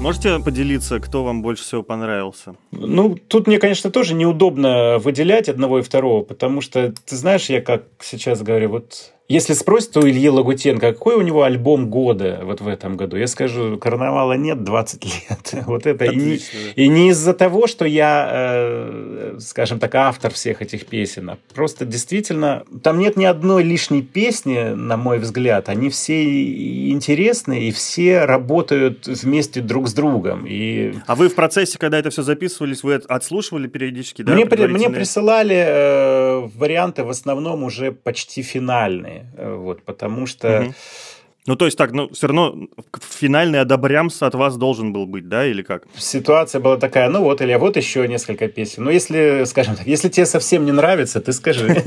[0.00, 2.54] Можете поделиться, кто вам больше всего понравился?
[2.70, 7.60] Ну, тут мне, конечно, тоже неудобно выделять одного и второго, потому что, ты знаешь, я
[7.60, 12.62] как сейчас говорю, вот если спросят у Ильи Лагутенко, какой у него альбом года вот
[12.62, 15.54] в этом году, я скажу, карнавала нет 20 лет.
[15.68, 16.40] Вот это и не,
[16.76, 21.84] и не из-за того, что я, э, скажем так, автор всех этих песен, а просто
[21.84, 25.68] действительно там нет ни одной лишней песни, на мой взгляд.
[25.68, 30.46] Они все интересные и все работают вместе друг с другом.
[30.46, 30.94] И...
[31.06, 34.32] А вы в процессе, когда это все записывались, вы отслушивали периодически, да?
[34.32, 39.17] Мне, мне присылали э, варианты в основном уже почти финальные.
[39.36, 40.62] Э, вот, потому что...
[40.62, 40.74] Угу.
[41.48, 42.68] Ну, то есть так, ну, все равно
[43.00, 45.84] финальный одобрямс от вас должен был быть, да, или как?
[45.96, 48.84] Ситуация была такая, ну вот, или вот еще несколько песен.
[48.84, 51.66] Ну, если, скажем так, если тебе совсем не нравится, ты скажи.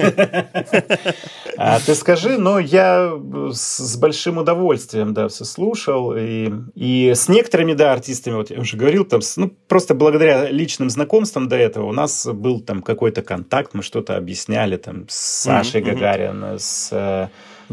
[1.58, 3.12] А ты скажи, но я
[3.52, 6.16] с большим удовольствием, да, все слушал.
[6.18, 10.90] И, и с некоторыми, да, артистами, вот я уже говорил, там, ну, просто благодаря личным
[10.90, 15.82] знакомствам до этого у нас был там какой-то контакт, мы что-то объясняли там с Сашей
[15.82, 17.28] Гагарин, с э,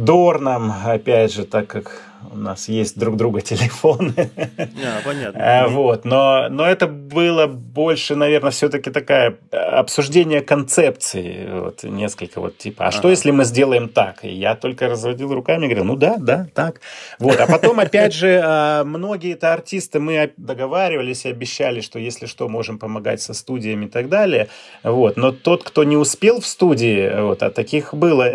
[0.05, 4.31] Дорном, опять же, так как у нас есть друг друга телефоны.
[4.39, 5.41] А, понятно.
[5.41, 12.41] А, Вот, но, но это было больше, наверное, все-таки такая э, обсуждение концепции, вот, несколько
[12.41, 14.25] вот типа, а что если мы сделаем так?
[14.25, 16.81] И я только разводил руками и говорил, ну да, да, так.
[17.19, 22.49] Вот, а потом, опять же, а, многие-то артисты, мы договаривались и обещали, что если что,
[22.49, 24.49] можем помогать со студиями и так далее.
[24.83, 28.33] Вот, но тот, кто не успел в студии, вот, а таких было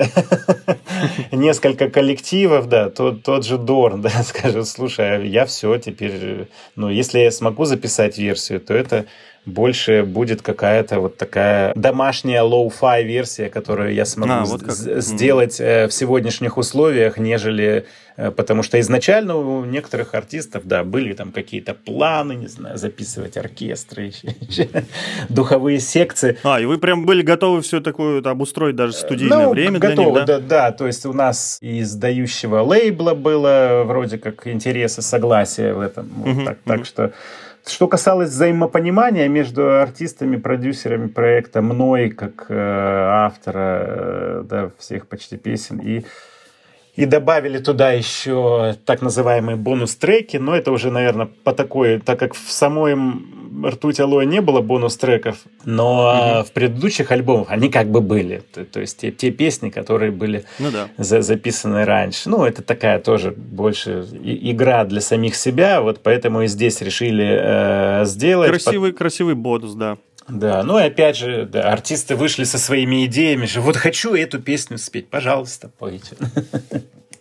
[1.32, 6.90] несколько коллективов, да, тот, тот же Дорн, да, скажет, слушай, а я все теперь, ну,
[6.90, 9.08] если я смогу записать версию, то это
[9.46, 14.72] больше будет какая-то вот такая домашняя lo-fi версия, которую я смогу А, вот как.
[14.74, 17.86] сделать э, в сегодняшних условиях, нежели
[18.16, 23.36] э, потому что изначально у некоторых артистов, да, были там какие-то планы, не знаю, записывать
[23.38, 24.14] оркестры,
[25.30, 26.38] духовые секции.
[26.44, 30.20] А, и вы прям были готовы все такое обустроить даже студийное Ну, время для готовы,
[30.20, 30.40] них, да?
[30.40, 30.40] да?
[30.40, 36.10] да, то есть у нас из дающего лейбла было вроде как интересы, согласия в этом.
[36.16, 37.12] Вот так что
[37.66, 45.38] что касалось взаимопонимания между артистами, продюсерами проекта, мной как э, автора э, да, всех почти
[45.38, 46.06] песен и
[46.96, 52.36] и добавили туда еще так называемые бонус-треки, но это уже, наверное, по такой, так как
[52.36, 52.96] в самой
[53.66, 58.44] «Ртуть Алоэ» не было бонус-треков, но в предыдущих альбомах они как бы были.
[58.54, 60.88] То, то есть те, те песни, которые были Ну да.
[60.98, 62.30] за- записаны раньше.
[62.30, 67.26] Ну, это такая тоже больше и- игра для самих себя, вот поэтому и здесь решили
[67.42, 68.50] э, сделать.
[68.50, 69.98] Красивый, красивый бонус, да.
[70.28, 74.40] Да, ну и опять же, да, артисты вышли со своими идеями, что вот хочу эту
[74.40, 76.16] песню спеть, пожалуйста, пойте.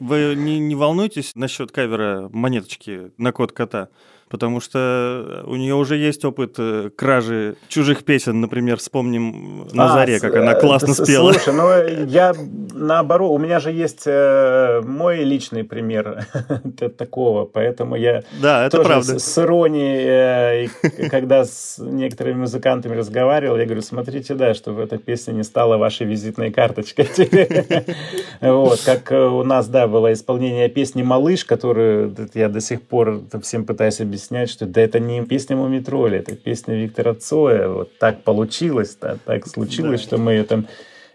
[0.01, 3.89] Вы не, не волнуйтесь насчет кавера монеточки на код кота,
[4.33, 9.89] потому что у нее уже есть опыт э, кражи чужих песен, например, вспомним на А,
[9.93, 11.33] заре, с- как она э, классно спела.
[11.35, 12.33] Слушай, ну я
[12.73, 16.25] наоборот, у меня же есть э, мой личный пример
[16.97, 19.19] такого, поэтому я Да, это тоже правда.
[19.19, 24.97] С, с иронией, э, когда с некоторыми музыкантами разговаривал, я говорю, смотрите, да, чтобы эта
[24.97, 27.07] песня не стала вашей визитной карточкой.
[28.41, 33.21] Вот, как э, у нас, да, было исполнение песни «Малыш», которую я до сих пор
[33.43, 37.69] всем пытаюсь объяснять, что да это не песня Мумитроли, это песня Виктора Цоя.
[37.69, 40.67] Вот так получилось, да, так случилось, что мы ее там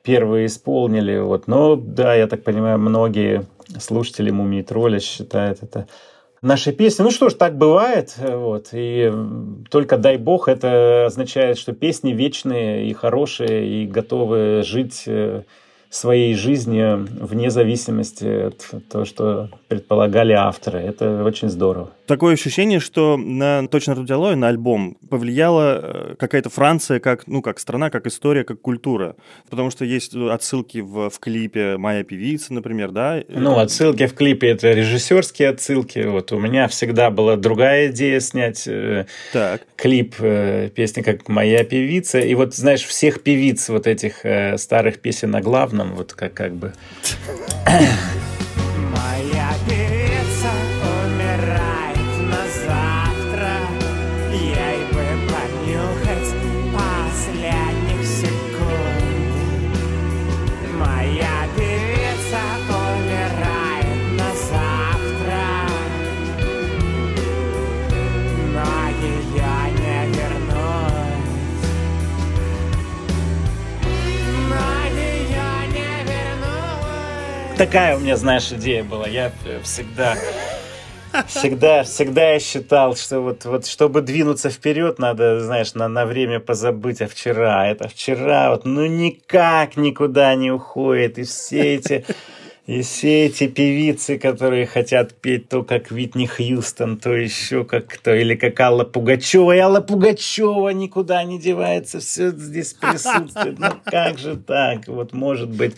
[0.03, 1.17] первые исполнили.
[1.17, 1.47] Вот.
[1.47, 3.45] Но, да, я так понимаю, многие
[3.79, 5.87] слушатели Мумии Тролля считают это
[6.41, 7.03] нашей песни.
[7.03, 8.13] Ну что ж, так бывает.
[8.17, 8.69] Вот.
[8.73, 9.11] И
[9.69, 15.43] только дай бог, это означает, что песни вечные и хорошие, и готовы жить э,
[15.89, 20.79] своей жизнью вне зависимости от того, что предполагали авторы.
[20.79, 21.91] Это очень здорово.
[22.07, 27.59] Такое ощущение, что на «Точно Рудиалой», на альбом повлияла э, какая-то Франция как, ну, как
[27.59, 29.17] страна, как история, как культура.
[29.49, 33.21] Потому что есть отсылки в, в клипе «Моя певица», например, да?
[33.27, 35.99] Ну, отсылки в клипе это режиссерские отсылки.
[35.99, 39.67] Вот у меня всегда была другая идея снять э, Так.
[39.75, 42.19] клип э, песни как «Моя певица».
[42.19, 46.53] И вот, знаешь, всех певиц вот этих э, старых песен на главном, вот как, как
[46.53, 46.73] бы...
[77.57, 79.07] Такая у меня, знаешь, идея была.
[79.07, 80.15] Я э, всегда...
[81.25, 86.39] Всегда, всегда я считал, что вот, вот чтобы двинуться вперед, надо, знаешь, на, на время
[86.39, 87.67] позабыть о вчера.
[87.67, 91.17] Это вчера вот, ну никак никуда не уходит.
[91.17, 92.05] И все эти,
[92.67, 98.13] и все эти певицы, которые хотят петь то, как Витни Хьюстон, то еще как кто,
[98.13, 99.55] или как Алла Пугачева.
[99.55, 103.57] И Алла Пугачева никуда не девается, все здесь присутствует.
[103.57, 104.87] Ну как же так?
[104.87, 105.75] Вот может быть...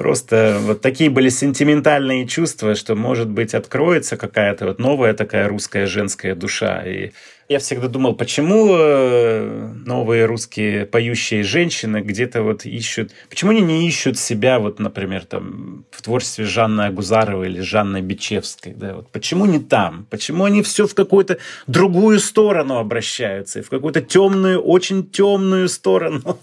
[0.00, 5.84] Просто вот такие были сентиментальные чувства, что, может быть, откроется какая-то вот новая такая русская
[5.86, 6.82] женская душа.
[6.86, 7.10] И
[7.50, 13.10] я всегда думал, почему э, новые русские поющие женщины где-то вот ищут...
[13.28, 18.72] Почему они не ищут себя, вот, например, там, в творчестве Жанны Агузаровой или Жанны Бичевской?
[18.72, 18.94] Да?
[18.94, 20.06] Вот почему не там?
[20.10, 23.58] Почему они все в какую-то другую сторону обращаются?
[23.58, 26.38] И в какую-то темную, очень темную сторону?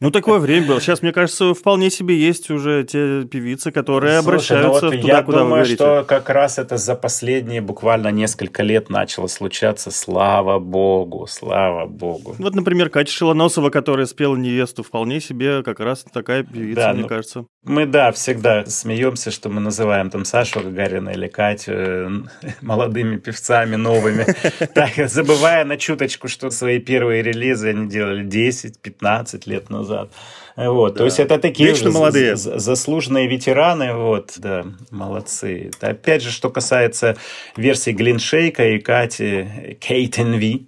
[0.00, 0.80] Ну, такое время было.
[0.80, 5.08] Сейчас, мне кажется, вполне себе есть уже те певицы, которые Слушай, обращаются ну вот туда,
[5.16, 5.74] я куда думаю, вы говорите.
[5.76, 9.90] что как раз это за последние буквально несколько лет начало случаться.
[9.90, 12.34] Слава Слава богу, слава богу.
[12.38, 17.02] Вот, например, Катя Шилоносова, которая спела невесту, вполне себе как раз такая певица, Да, мне
[17.02, 17.46] ну, кажется.
[17.62, 22.08] Мы, да, всегда смеемся, что мы называем там Сашу Гагарина или Катю э,
[22.62, 24.26] молодыми певцами новыми.
[24.74, 30.10] Так, забывая на чуточку, что свои первые релизы они делали 10-15 лет назад.
[30.56, 32.36] Вот, то есть это такие Вечно молодые.
[32.36, 35.70] за- за- заслуженные ветераны, вот, да, молодцы.
[35.80, 37.16] Опять же, что касается
[37.56, 40.66] версии Глиншейка и Кати, Кейт Ви,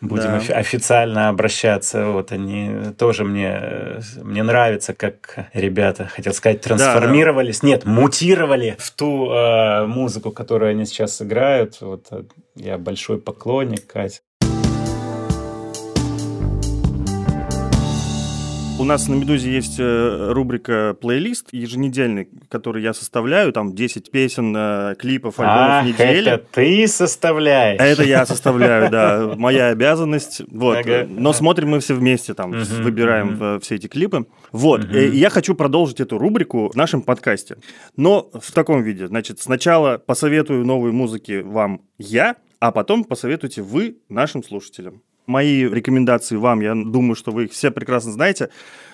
[0.00, 0.36] будем Да.
[0.38, 7.62] офи- официально обращаться, вот, они тоже мне, э, мне нравится, как ребята, хотел сказать, трансформировались,
[7.62, 12.22] нет, мутировали в ту э, музыку, которую они сейчас играют, вот, э,
[12.56, 14.20] я большой поклонник, Катя.
[18.82, 24.52] У нас на «Медузе» есть э, рубрика «Плейлист» еженедельный, который я составляю, там 10 песен,
[24.56, 26.32] э, клипов, альбомов Ах, недели.
[26.32, 27.80] это ты составляешь.
[27.80, 30.42] А Это я составляю, да, моя обязанность.
[30.50, 30.78] Вот.
[30.78, 31.06] Ага.
[31.08, 34.26] Но смотрим мы все вместе, там, выбираем э, все эти клипы.
[34.50, 34.84] Вот.
[34.92, 37.58] И Я хочу продолжить эту рубрику в нашем подкасте.
[37.96, 39.06] Но в таком виде.
[39.06, 45.02] Значит, сначала посоветую новые музыки вам я, а потом посоветуйте вы нашим слушателям.
[45.26, 48.50] Мои рекомендации вам, я думаю, что вы их все прекрасно знаете.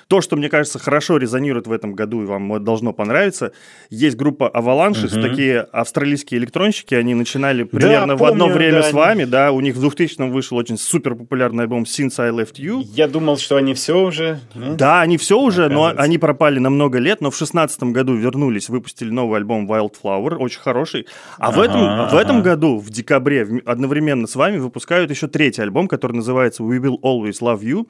[0.08, 3.52] То, что, мне кажется, хорошо резонирует в этом году и вам должно понравиться,
[3.90, 5.20] есть группа Avalanches, Мгм.
[5.22, 9.52] такие австралийские электронщики, они начинали примерно в одно помню, время да, с они- вами, да,
[9.52, 12.80] у них в 2000-м вышел очень супер популярный альбом Since I Left You.
[12.94, 14.40] Я думал, что они все уже.
[14.54, 14.76] нет?
[14.78, 18.70] Да, они все уже, но они пропали на много лет, но в шестнадцатом году вернулись,
[18.70, 21.06] выпустили новый альбом Wildflower, очень хороший.
[21.38, 22.44] А в, Ага, этом, в этом ага.
[22.52, 26.96] году, в декабре, в- одновременно с вами выпускают еще третий альбом, который называется We Will
[27.02, 27.86] Always Love You.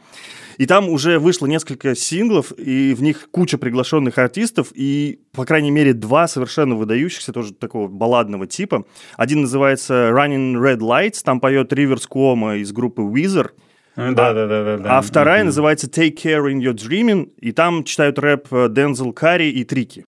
[0.57, 5.71] И там уже вышло несколько синглов, и в них куча приглашенных артистов, и, по крайней
[5.71, 8.85] мере, два совершенно выдающихся, тоже такого балладного типа.
[9.17, 13.51] Один называется Running Red Lights, там поет Риверс Куома из группы Weezer.
[13.97, 14.99] Да, да, да, да, да.
[14.99, 19.51] А вторая называется Take Care in Your Dreaming, и там читают рэп э, Дензел Карри
[19.51, 20.05] и Трики.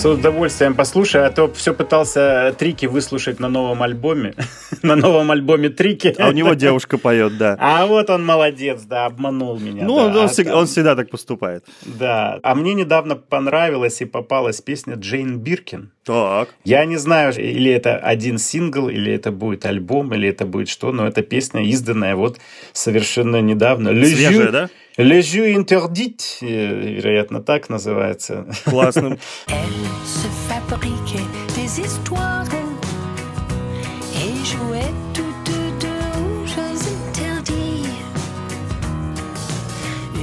[0.00, 4.32] С удовольствием послушай, а то все пытался трики выслушать на новом альбоме.
[4.82, 6.14] на новом альбоме трики.
[6.18, 7.54] А у него девушка поет, да.
[7.60, 9.84] А вот он молодец, да, обманул меня.
[9.84, 10.04] Ну, да.
[10.06, 11.66] он, А всег- там- он всегда так поступает.
[11.84, 12.40] Да.
[12.42, 15.92] А мне недавно понравилась и попалась песня Джейн Биркин.
[16.02, 16.48] Так.
[16.64, 20.92] Я не знаю, или это один сингл, или это будет альбом, или это будет что,
[20.92, 22.38] но эта песня изданная вот
[22.72, 23.90] совершенно недавно.
[23.90, 24.70] Свежая, да?
[24.96, 26.46] Interdit, э,
[26.96, 28.46] вероятно, так называется.
[28.64, 29.18] Классно.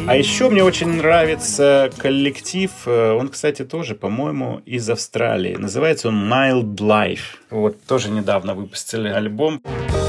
[0.08, 5.58] А еще мне очень нравится коллектив, э, он, кстати, тоже, по-моему, из Австралии.
[5.58, 7.36] Называется он Mild Life.
[7.50, 9.62] Вот, тоже недавно выпустили альбом.
[9.66, 10.07] Вот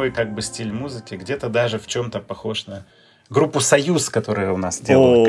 [0.00, 2.86] такой как бы стиль музыки, где-то даже в чем-то похож на
[3.28, 5.26] группу «Союз», которая у нас делала.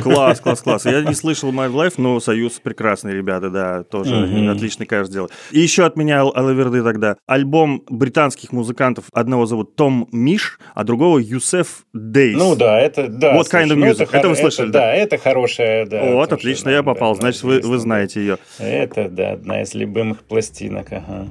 [0.00, 0.86] Класс, класс, класс.
[0.86, 5.30] Я не слышал My Life, но Союз прекрасные ребята, да, тоже отличный кайф сделали.
[5.52, 7.16] И еще от меня Алаверды тогда.
[7.26, 9.04] Альбом британских музыкантов.
[9.12, 12.38] Одного зовут Том Миш, а другого Юсеф Дейс.
[12.38, 13.36] Ну да, это да.
[13.36, 14.08] What kind of ну, music?
[14.12, 14.94] Это вы слышали, Да, да?
[14.94, 16.02] это хорошая, да.
[16.04, 17.14] Вот, отлично, я попал.
[17.14, 18.38] да, Значит, вы, вы знаете ее.
[18.58, 21.28] Это, да, одна из любимых пластинок, ага.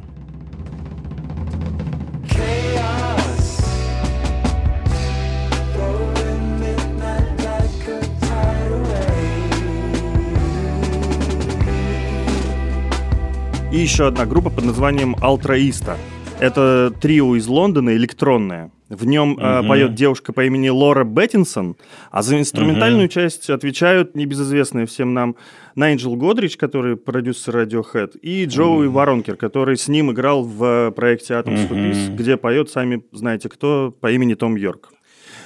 [13.76, 15.98] И еще одна группа под названием Алтраиста.
[16.40, 18.72] Это трио из Лондона, электронное.
[18.88, 19.68] В нем э, Мгм.
[19.68, 21.76] поет девушка по имени Лора Беттинсон,
[22.10, 25.36] а за инструментальную часть отвечают небезызвестные всем нам
[25.76, 31.68] Найджел Годрич, который продюсер Radiohead, и Джоуи Воронкер, который с ним играл в проекте Atoms
[31.68, 31.92] for Мгм.
[31.92, 34.94] Peace, где поет, сами знаете кто, по имени Том Йорк.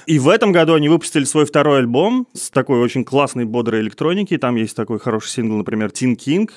[0.06, 4.38] И в этом году они выпустили свой второй альбом с такой очень классной, бодрой электроники.
[4.38, 6.52] Там есть такой хороший сингл, например, «Тин Кинг».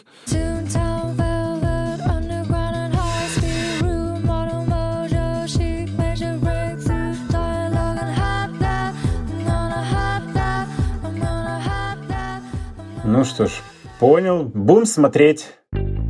[13.14, 13.52] Ну что ж,
[14.00, 14.50] понял.
[14.56, 15.46] Будем смотреть.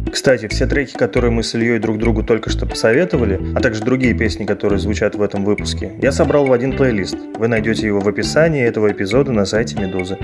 [0.10, 4.14] Кстати, все треки, которые мы с Ильей друг другу только что посоветовали, а также другие
[4.14, 7.18] песни, которые звучат в этом выпуске, я собрал в один плейлист.
[7.38, 10.18] Вы найдете его в описании этого эпизода на сайте Медузы.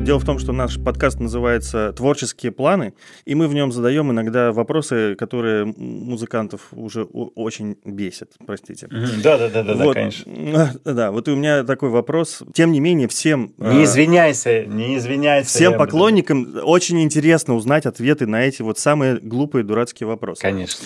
[0.00, 2.94] Дело в том, что наш подкаст называется «Творческие планы»,
[3.26, 8.88] и мы в нем задаем иногда вопросы, которые музыкантов уже очень бесят, простите.
[9.22, 10.80] Да, да, да, да, да, Вот, конечно.
[10.84, 12.42] Да, вот и у меня такой вопрос.
[12.54, 13.52] Тем не менее, всем...
[13.58, 15.50] Не э, извиняйся, не извиняйся.
[15.50, 20.40] Всем я буду- поклонникам очень интересно узнать ответы на эти вот самые глупые дурацкие вопросы.
[20.40, 20.84] Конечно.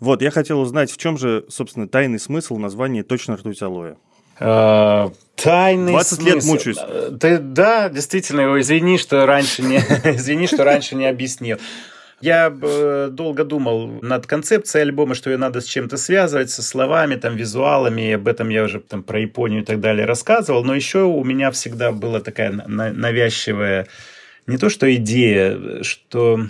[0.00, 3.96] Вот, я хотел узнать, в чем же, собственно, тайный смысл названия «Точно ртуть алоэ».
[4.40, 6.48] Э, Тайный 20 лет смысл.
[6.48, 6.78] мучаюсь.
[6.82, 11.58] Э, Ты, да, действительно, извини, что раньше не, извини, что раньше не объяснил.
[12.20, 17.14] Я э, долго думал над концепцией альбома, что ее надо с чем-то связывать, со словами,
[17.14, 21.04] там, визуалами, об этом я уже там, про Японию и так далее рассказывал, но еще
[21.04, 23.86] у меня всегда была такая на- навязчивая,
[24.46, 26.40] не то что идея, что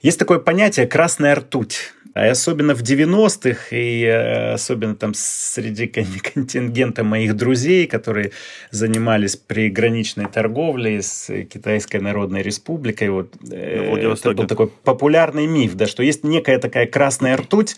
[0.00, 1.92] есть такое понятие «красная ртуть».
[2.14, 6.04] А особенно в 90-х, и э, особенно там среди кон-
[6.34, 8.32] контингента моих друзей, которые
[8.70, 15.86] занимались приграничной торговлей с Китайской Народной Республикой, вот, э, это был такой популярный миф, да,
[15.86, 17.76] что есть некая такая красная ртуть,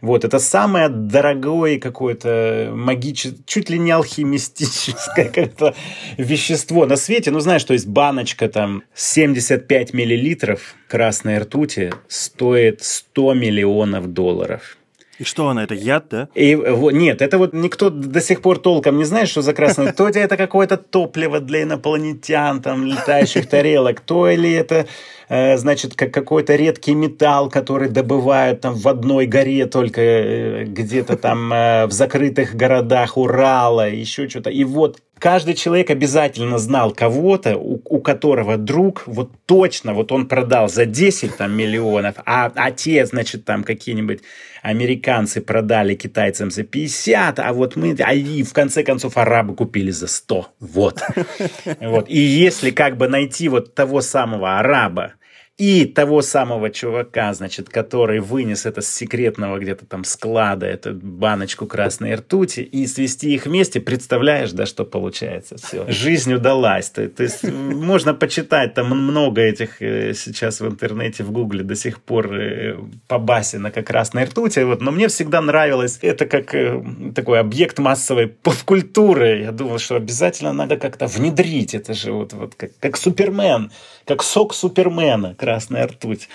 [0.00, 5.74] вот, это самое дорогое какое-то магическое, чуть ли не алхимистическое какое-то
[6.16, 7.30] вещество на свете.
[7.30, 14.75] Ну, знаешь, что есть баночка там 75 миллилитров красной ртути стоит 100 миллионов долларов.
[15.18, 16.28] И что она, это яд, да?
[16.34, 19.92] И нет, это вот никто до сих пор толком не знает, что за красное.
[19.92, 24.86] То ли это какое-то топливо для инопланетян, там, летающих тарелок, то ли это,
[25.28, 31.16] э, значит, как какой-то редкий металл, который добывают там в одной горе только э, где-то
[31.16, 34.50] там э, в закрытых городах Урала, еще что-то.
[34.50, 40.26] И вот каждый человек обязательно знал кого-то, у, у которого друг, вот точно, вот он
[40.26, 44.20] продал за 10 там, миллионов, а, а те, значит, там какие-нибудь
[44.62, 49.90] американцы продали китайцам за 50, а вот мы, а и в конце концов арабы купили
[49.90, 50.48] за 100.
[50.60, 51.02] Вот.
[51.80, 52.08] вот.
[52.08, 55.14] И если как бы найти вот того самого араба,
[55.58, 61.66] и того самого чувака, значит, который вынес это с секретного где-то там склада, эту баночку
[61.66, 65.56] красной ртути, и свести их вместе, представляешь, да, что получается?
[65.56, 65.86] Все.
[65.88, 66.90] Жизнь удалась.
[66.90, 71.74] То, то есть можно почитать, там много этих э, сейчас в интернете, в гугле до
[71.74, 72.76] сих пор э,
[73.08, 76.82] побасено как красной ртути, вот, но мне всегда нравилось это как э,
[77.14, 79.40] такой объект массовой попкультуры.
[79.40, 81.74] Я думал, что обязательно надо как-то внедрить.
[81.74, 83.70] Это же вот, вот как, как Супермен,
[84.04, 86.28] как сок Супермена, красная ртуть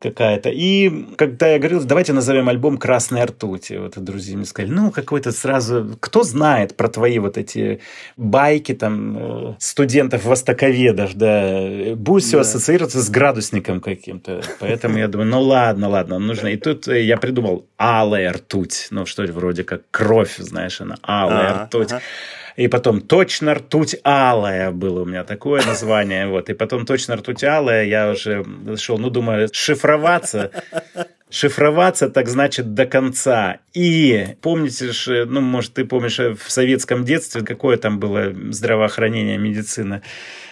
[0.00, 0.50] какая-то.
[0.50, 4.90] И когда я говорил, давайте назовем альбом «Красная ртуть», и вот друзья мне сказали, ну,
[4.90, 5.96] какой-то сразу...
[6.00, 7.80] Кто знает про твои вот эти
[8.16, 12.40] байки там э, студентов-востоковедов, да, будет все Да.
[12.40, 14.42] ассоциироваться с градусником каким-то.
[14.58, 16.48] Поэтому я думаю, ну ладно, ладно, нужно.
[16.48, 18.88] И тут э, я придумал алая ртуть.
[18.90, 21.90] Ну, что вроде как кровь, знаешь, она алая Ага, ртуть.
[22.56, 26.26] И потом точно ртуть алая было у меня такое название.
[26.26, 26.48] Вот.
[26.48, 28.44] И потом точно ртуть алая я уже
[28.76, 30.50] шел, ну, думаю, шифроваться.
[31.28, 33.58] Шифроваться так значит до конца.
[33.76, 39.36] И помните же, ну, может, ты помнишь э, в советском детстве, какое там было здравоохранение,
[39.36, 40.00] медицина.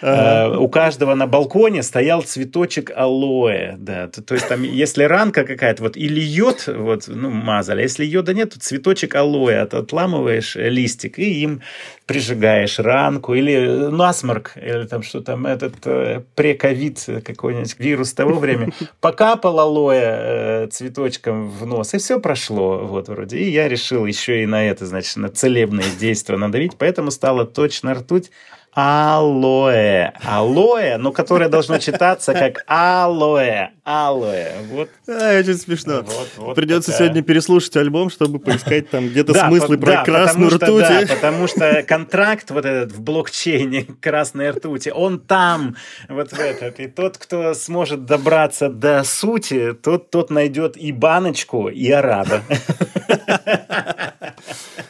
[0.03, 3.77] Э, у каждого на балконе стоял цветочек алоэ.
[3.79, 4.09] Да.
[4.09, 8.05] То, то есть там, если ранка какая-то, вот, или йод, вот, ну, мазали, а если
[8.05, 11.63] йода нет, то цветочек алоэ, от- отламываешь э, листик и им
[12.05, 18.13] прижигаешь ранку, или э, насморк, или там что там, этот э, прековид э, какой-нибудь вирус
[18.13, 23.39] того времени, покапал алоэ э, цветочком в нос, и все прошло, вот вроде.
[23.39, 27.95] И я решил еще и на это, значит, на целебные действия надавить, поэтому стало точно
[27.95, 28.31] ртуть
[28.75, 30.13] алоэ.
[30.25, 33.69] Алоэ, но которое должно читаться как алоэ.
[33.85, 34.53] Алоэ.
[34.71, 34.89] Вот.
[35.09, 36.03] А, очень смешно.
[36.03, 37.07] Вот, вот Придется такая.
[37.09, 40.87] сегодня переслушать альбом, чтобы поискать там где-то Да, смыслы по- про да, красную потому что,
[40.97, 41.09] ртуть.
[41.09, 45.77] да, потому что контракт вот этот в блокчейне красной ртути, он там,
[46.09, 46.81] вот в этот.
[46.81, 52.41] И тот, кто сможет добраться до сути, тот, тот найдет и баночку, и араба.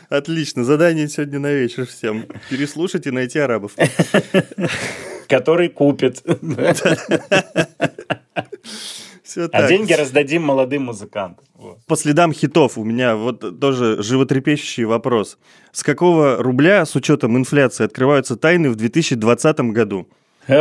[0.09, 2.27] Отлично, задание сегодня на вечер всем.
[2.51, 3.73] Переслушать и найти арабов.
[5.29, 6.23] Который купит.
[9.23, 9.69] Все А так.
[9.69, 11.45] деньги раздадим молодым музыкантам.
[11.55, 11.79] Вот.
[11.87, 15.39] По следам хитов у меня вот тоже животрепещущий вопрос.
[15.73, 20.09] С какого рубля, с учетом инфляции, открываются тайны в 2020 году?
[20.47, 20.57] Ой,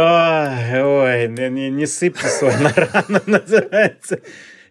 [0.82, 4.22] ой, не, не- не сыпьте соль на рану, называется.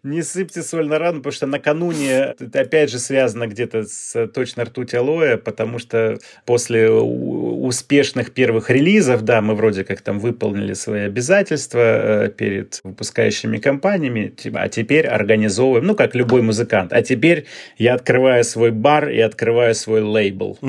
[0.05, 4.64] Не сыпьте соль на рану, потому что накануне, это опять же связано где-то с точно
[4.64, 11.03] ртуть алоэ, потому что после успешных первых релизов, да, мы вроде как там выполнили свои
[11.03, 17.46] обязательства э, перед выпускающими компаниями, типа, а теперь организовываем, ну, как любой музыкант, а теперь
[17.78, 20.59] я открываю свой бар и открываю свой лейбл.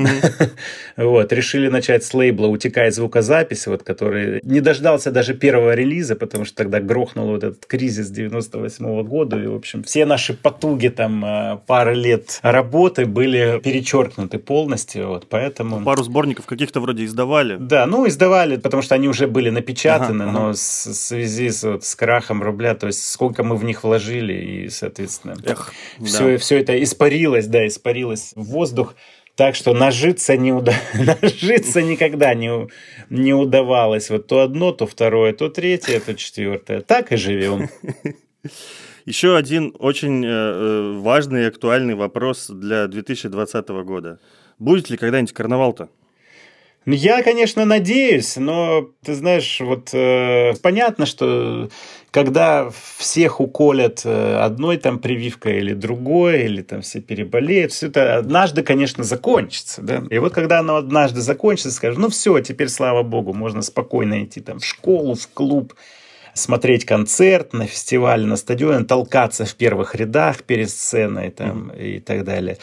[0.96, 6.46] Вот, решили начать с лейбла «Утекает звукозапись», вот, который не дождался даже первого релиза, потому
[6.46, 11.24] что тогда грохнул вот этот кризис 98 года, и, в общем, все наши потуги там
[11.24, 15.84] э, пары лет работы были перечеркнуты полностью, вот, поэтому...
[15.84, 17.58] Пару сборников каких-то вроде издавали.
[17.60, 20.40] Да, ну издавали, потому что они уже были напечатаны, Ага, ага.
[20.40, 24.34] но в связи с, вот, с крахом рубля, то есть сколько мы в них вложили,
[24.34, 26.06] и, соответственно, Эх, да.
[26.06, 28.96] все, все это испарилось, да, испарилось в воздух.
[29.36, 30.74] Так что нажиться, не уда...
[30.94, 32.68] нажиться никогда не,
[33.10, 34.10] не удавалось.
[34.10, 36.82] Вот то одно, то второе, то третье, то четвертое.
[36.82, 37.70] Так и живем.
[39.06, 44.20] Еще один очень э, э, важный и актуальный вопрос для 2020 года.
[44.60, 45.90] Будет ли когда-нибудь карнавал-то?
[46.86, 51.70] Ну, Я, конечно, надеюсь, но ты знаешь, вот э, понятно, что
[52.12, 58.18] когда всех уколят э, одной там прививкой или другой, или там все переболеют, все это
[58.18, 59.82] однажды, конечно, закончится.
[59.82, 60.04] Да?
[60.10, 64.42] И вот когда оно однажды закончится, скажешь, ну все, теперь, слава богу, можно спокойно идти
[64.42, 65.74] там в школу, в клуб,
[66.34, 72.24] смотреть концерт на фестивале, на стадионе, толкаться в первых рядах перед сценой там, и так
[72.24, 72.58] далее.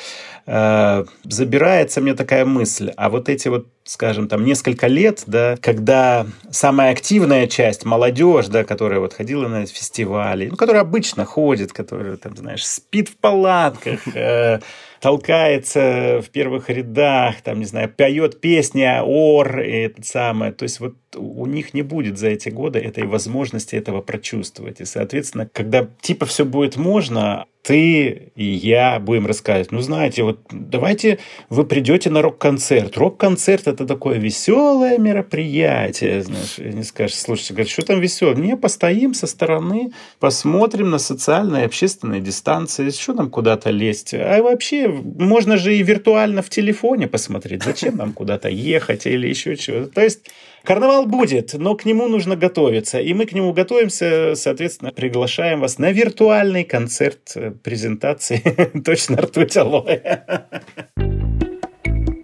[0.47, 6.27] Э, Забирается мне такая мысль, а вот эти вот, скажем, там несколько лет, да, когда
[6.51, 12.17] самая активная часть, молодежь, да, которая вот ходила на фестивали, ну, которая обычно ходит, которая
[12.17, 14.61] там, знаешь, спит в палатках, э,
[15.01, 20.53] толкается в первых рядах, там, не знаю, поет песни ор, и это самое.
[20.53, 24.81] То есть вот у них не будет за эти годы этой возможности этого прочувствовать.
[24.81, 30.41] И, соответственно, когда типа все будет можно, ты и я будем рассказывать, ну, знаете, вот
[30.51, 31.19] давайте
[31.51, 32.97] вы придете на рок-концерт.
[32.97, 36.57] Рок-концерт– это такое веселое мероприятие, знаешь.
[36.59, 38.37] Не скажешь, слушайте, говорят, что там веселое?
[38.37, 44.15] Не, постоим со стороны, посмотрим на социальные и общественные дистанции, что нам куда-то лезть?
[44.15, 47.63] А вообще, можно же и виртуально в телефоне посмотреть.
[47.63, 49.89] Зачем нам куда-то ехать или еще чего-то?
[49.89, 50.31] То есть,
[50.65, 53.01] Карнавал будет, но к нему нужно готовиться.
[53.01, 58.43] И мы к нему готовимся, соответственно, приглашаем вас на виртуальный концерт э, презентации
[58.85, 60.25] «Точно ртуть алоэ».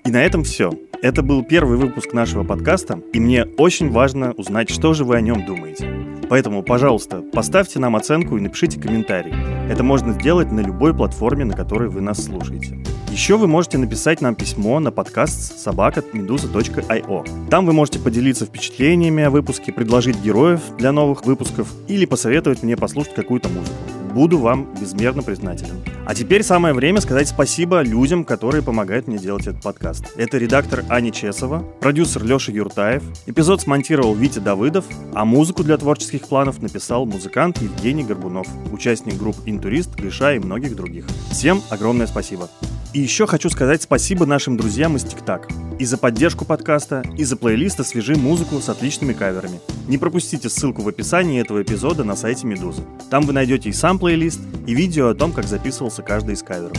[0.04, 0.70] И на этом все.
[1.02, 5.20] Это был первый выпуск нашего подкаста, и мне очень важно узнать, что же вы о
[5.20, 6.15] нем думаете.
[6.28, 9.32] Поэтому, пожалуйста, поставьте нам оценку и напишите комментарий.
[9.70, 12.78] Это можно сделать на любой платформе, на которой вы нас слушаете.
[13.10, 17.48] Еще вы можете написать нам письмо на подкаст собака.meduza.io.
[17.48, 22.76] Там вы можете поделиться впечатлениями о выпуске, предложить героев для новых выпусков или посоветовать мне
[22.76, 23.95] послушать какую-то музыку.
[24.16, 25.84] Буду вам безмерно признателен.
[26.06, 30.06] А теперь самое время сказать спасибо людям, которые помогают мне делать этот подкаст.
[30.16, 36.28] Это редактор Аня Чесова, продюсер Леша Юртаев, эпизод смонтировал Витя Давыдов, а музыку для творческих
[36.28, 41.04] планов написал музыкант Евгений Горбунов, участник групп «Интурист», «Гриша» и многих других.
[41.30, 42.48] Всем огромное спасибо.
[42.92, 45.48] И еще хочу сказать спасибо нашим друзьям из ТикТак.
[45.78, 49.60] И за поддержку подкаста, и за плейлист «Освежи музыку» с отличными каверами.
[49.88, 52.82] Не пропустите ссылку в описании этого эпизода на сайте Медузы.
[53.10, 56.78] Там вы найдете и сам плейлист, и видео о том, как записывался каждый из каверов.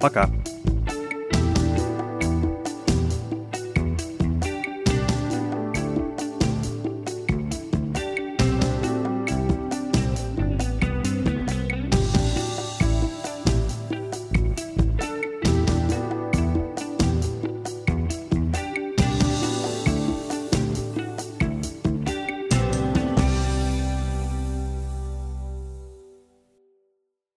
[0.00, 0.30] Пока!